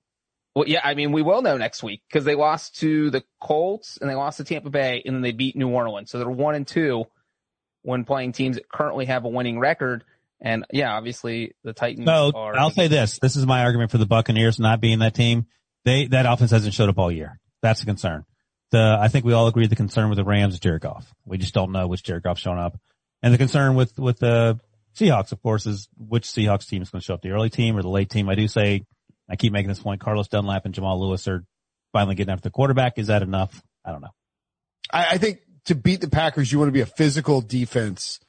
[0.55, 3.99] Well, yeah, I mean, we will know next week because they lost to the Colts
[4.01, 6.11] and they lost to Tampa Bay and then they beat New Orleans.
[6.11, 7.05] So they're one and two
[7.83, 10.05] when playing teams that currently have a winning record.
[10.41, 12.57] And yeah, obviously the Titans So are.
[12.57, 13.19] I'll say this.
[13.21, 15.47] This is my argument for the Buccaneers not being that team.
[15.85, 17.39] They, that offense hasn't showed up all year.
[17.63, 18.25] That's a concern.
[18.71, 21.13] The, I think we all agree the concern with the Rams is Jared Goff.
[21.25, 22.79] We just don't know which Jared Goff's showing up.
[23.23, 24.61] And the concern with, with the
[24.97, 27.77] Seahawks, of course, is which Seahawks team is going to show up, the early team
[27.77, 28.29] or the late team.
[28.29, 28.85] I do say,
[29.29, 31.45] I keep making this point, Carlos Dunlap and Jamal Lewis are
[31.93, 32.99] finally getting after the quarterback.
[32.99, 33.63] Is that enough?
[33.85, 34.15] I don't know.
[34.93, 38.21] I, I think to beat the Packers, you want to be a physical defense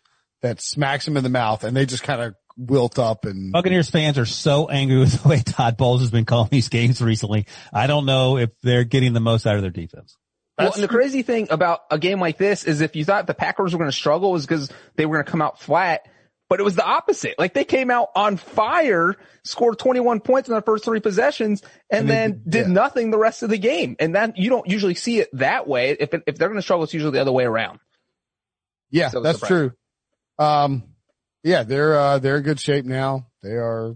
[0.42, 3.90] that smacks them in the mouth and they just kind of wilt up and Buccaneers
[3.90, 7.46] fans are so angry with the way Todd Bowles has been calling these games recently.
[7.72, 10.18] I don't know if they're getting the most out of their defense.
[10.58, 13.34] Well, and the crazy thing about a game like this is if you thought the
[13.34, 16.08] Packers were going to struggle is because they were going to come out flat,
[16.52, 17.40] but it was the opposite.
[17.40, 22.02] Like they came out on fire, scored 21 points in their first three possessions, and,
[22.02, 22.74] And then did- yeah.
[22.74, 23.96] nothing the rest of the game.
[24.02, 25.92] And then you don't usually see it that way.
[25.98, 27.80] If if they're going to struggle, it's usually the other way around.
[28.90, 29.70] Yeah, So that's surprising.
[30.38, 30.46] true.
[30.46, 30.84] Um,
[31.42, 33.28] yeah, they're, uh, they're in good shape now.
[33.42, 33.96] They are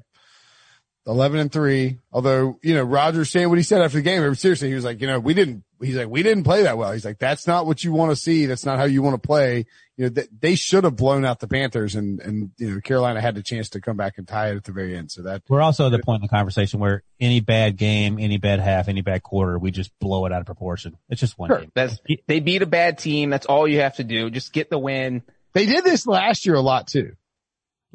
[1.06, 2.00] 11 and three.
[2.14, 5.02] Although, you know, Rodgers saying what he said after the game, seriously, he was like,
[5.02, 6.92] you know, we didn't, he's like, we didn't play that well.
[6.92, 8.46] He's like, that's not what you want to see.
[8.46, 9.66] That's not how you want to play.
[9.98, 13.22] You know, th- they should have blown out the Panthers and, and, you know, Carolina
[13.22, 15.12] had the chance to come back and tie it at the very end.
[15.12, 18.38] So that, We're also at the point in the conversation where any bad game, any
[18.38, 20.98] bad half, any bad quarter, we just blow it out of proportion.
[21.10, 21.60] It's just one Sure.
[21.60, 21.72] game.
[21.76, 21.98] That's,
[22.28, 23.30] they beat a bad team.
[23.30, 24.30] That's all you have to do.
[24.30, 25.22] Just get the win.
[25.54, 27.14] they did this last year a lot too.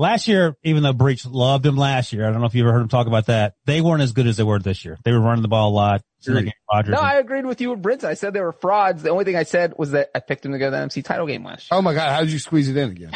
[0.01, 2.73] Last year, even though Breech loved him last year, I don't know if you ever
[2.73, 3.53] heard him talk about that.
[3.67, 4.97] They weren't as good as they were this year.
[5.05, 6.01] They were running the ball a lot.
[6.21, 6.55] Seemed like Agreed.
[6.71, 6.93] Aaron Rodgers.
[6.95, 8.05] No, I agreed with you with Brinson.
[8.05, 9.03] I said they were frauds.
[9.03, 11.05] The only thing I said was that I picked them to go to the NFC
[11.05, 11.77] title game last year.
[11.77, 12.15] Oh my God.
[12.15, 13.11] How did you squeeze it in again?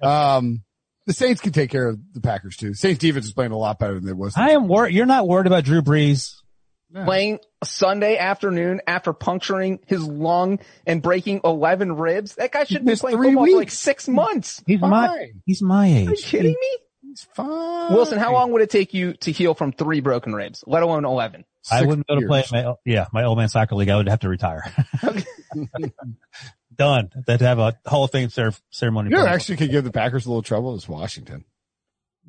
[0.00, 0.62] um,
[1.06, 2.72] the Saints can take care of the Packers too.
[2.72, 4.34] Saints defense is playing a lot better than it was.
[4.36, 4.94] I am worried.
[4.94, 6.36] You're not worried about Drew Brees.
[6.94, 7.04] Yeah.
[7.04, 12.36] Playing Sunday afternoon after puncturing his lung and breaking 11 ribs.
[12.36, 14.62] That guy should be playing three football for like six months.
[14.66, 15.42] He's my Fine.
[15.46, 16.08] he's my age.
[16.08, 16.78] Are you kidding me?
[17.02, 17.92] He's fine.
[17.92, 21.04] Wilson, how long would it take you to heal from three broken ribs, let alone
[21.04, 21.44] 11?
[21.70, 23.90] I wouldn't go to play my yeah my old man soccer league.
[23.90, 24.62] I would have to retire.
[26.74, 27.10] Done.
[27.26, 29.10] They'd have a Hall of Fame ceremony.
[29.10, 29.34] You know, for who me.
[29.34, 31.44] actually could give the Packers a little trouble is Washington.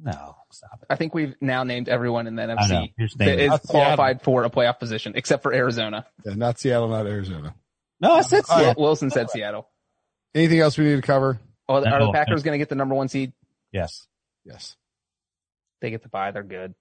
[0.04, 0.88] No, stop it.
[0.90, 2.46] I think we've now named everyone in the I.
[2.48, 3.54] NFC Here's that name it.
[3.54, 6.06] is qualified for a playoff position, except for Arizona.
[6.26, 7.54] Yeah, not Seattle, not Arizona.
[8.00, 8.64] No, I said All right.
[8.66, 8.84] Seattle.
[8.84, 9.70] Wilson said Seattle.
[10.34, 11.40] Anything else we need to cover?
[11.70, 12.12] Oh, are the No.
[12.12, 13.34] Packers going to get the number one seed?
[13.72, 14.08] Yes.
[14.44, 14.76] Yes.
[15.82, 16.32] They get the buy.
[16.32, 16.74] They're good.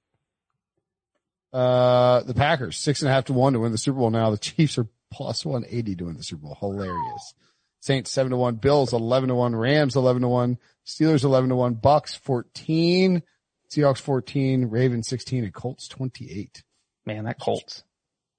[1.53, 4.11] Uh, the Packers six and a half to one to win the Super Bowl.
[4.11, 6.57] Now the Chiefs are plus one eighty to win the Super Bowl.
[6.61, 7.35] Hilarious.
[7.81, 8.57] Saints seven to one.
[8.57, 9.57] Bills eleven to one.
[9.57, 10.59] Rams eleven to one.
[10.87, 11.75] Steelers eleven to one.
[11.75, 13.23] Bucks fourteen.
[13.71, 14.67] Seahawks fourteen.
[14.67, 15.45] Ravens sixteen.
[15.45, 16.63] And Colts twenty eight.
[17.07, 17.83] Man, that Colts.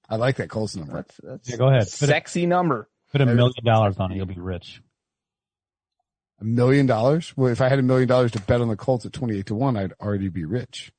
[0.08, 0.92] I like that Colts number.
[0.94, 1.84] That's, that's Yeah, go ahead.
[1.84, 2.88] Put a, sexy number.
[3.10, 4.16] put a million dollars on it.
[4.16, 4.80] You'll be rich.
[6.40, 7.32] A million dollars.
[7.36, 9.46] Well, if I had a million dollars to bet on the Colts at twenty eight
[9.46, 10.92] to one, I'd already be rich.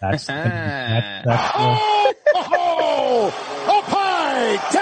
[0.00, 1.26] That's, that's, that's
[1.56, 3.26] uh, Oh,
[3.68, 4.81] up high, down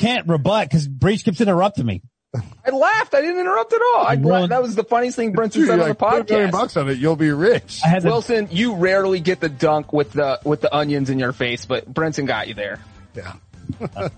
[0.00, 2.02] can't rebut because Breech keeps interrupting me.
[2.34, 3.14] I laughed.
[3.14, 4.06] I didn't interrupt at all.
[4.06, 6.48] I, Well- that was the funniest thing Brinson said on like, the put a million
[6.48, 6.52] podcast.
[6.52, 7.80] bucks on it, you'll be rich.
[7.84, 11.18] I had the, Wilson, you rarely get the dunk with the with the onions in
[11.18, 12.78] your face, but Brinson got you there.
[13.16, 13.32] Yeah.
[13.96, 14.10] all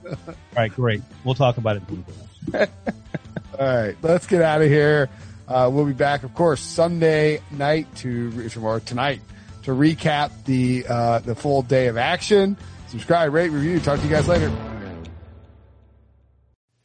[0.56, 1.02] right, great.
[1.24, 1.82] We'll talk about it.
[1.88, 2.04] in
[2.48, 2.70] a minute.
[3.58, 5.08] All right, let's get out of here.
[5.48, 9.20] Uh, we'll be back, of course, Sunday night to or tonight
[9.64, 12.56] to recap the uh, the full day of action.
[12.88, 13.80] Subscribe, rate, review.
[13.80, 14.50] Talk to you guys later.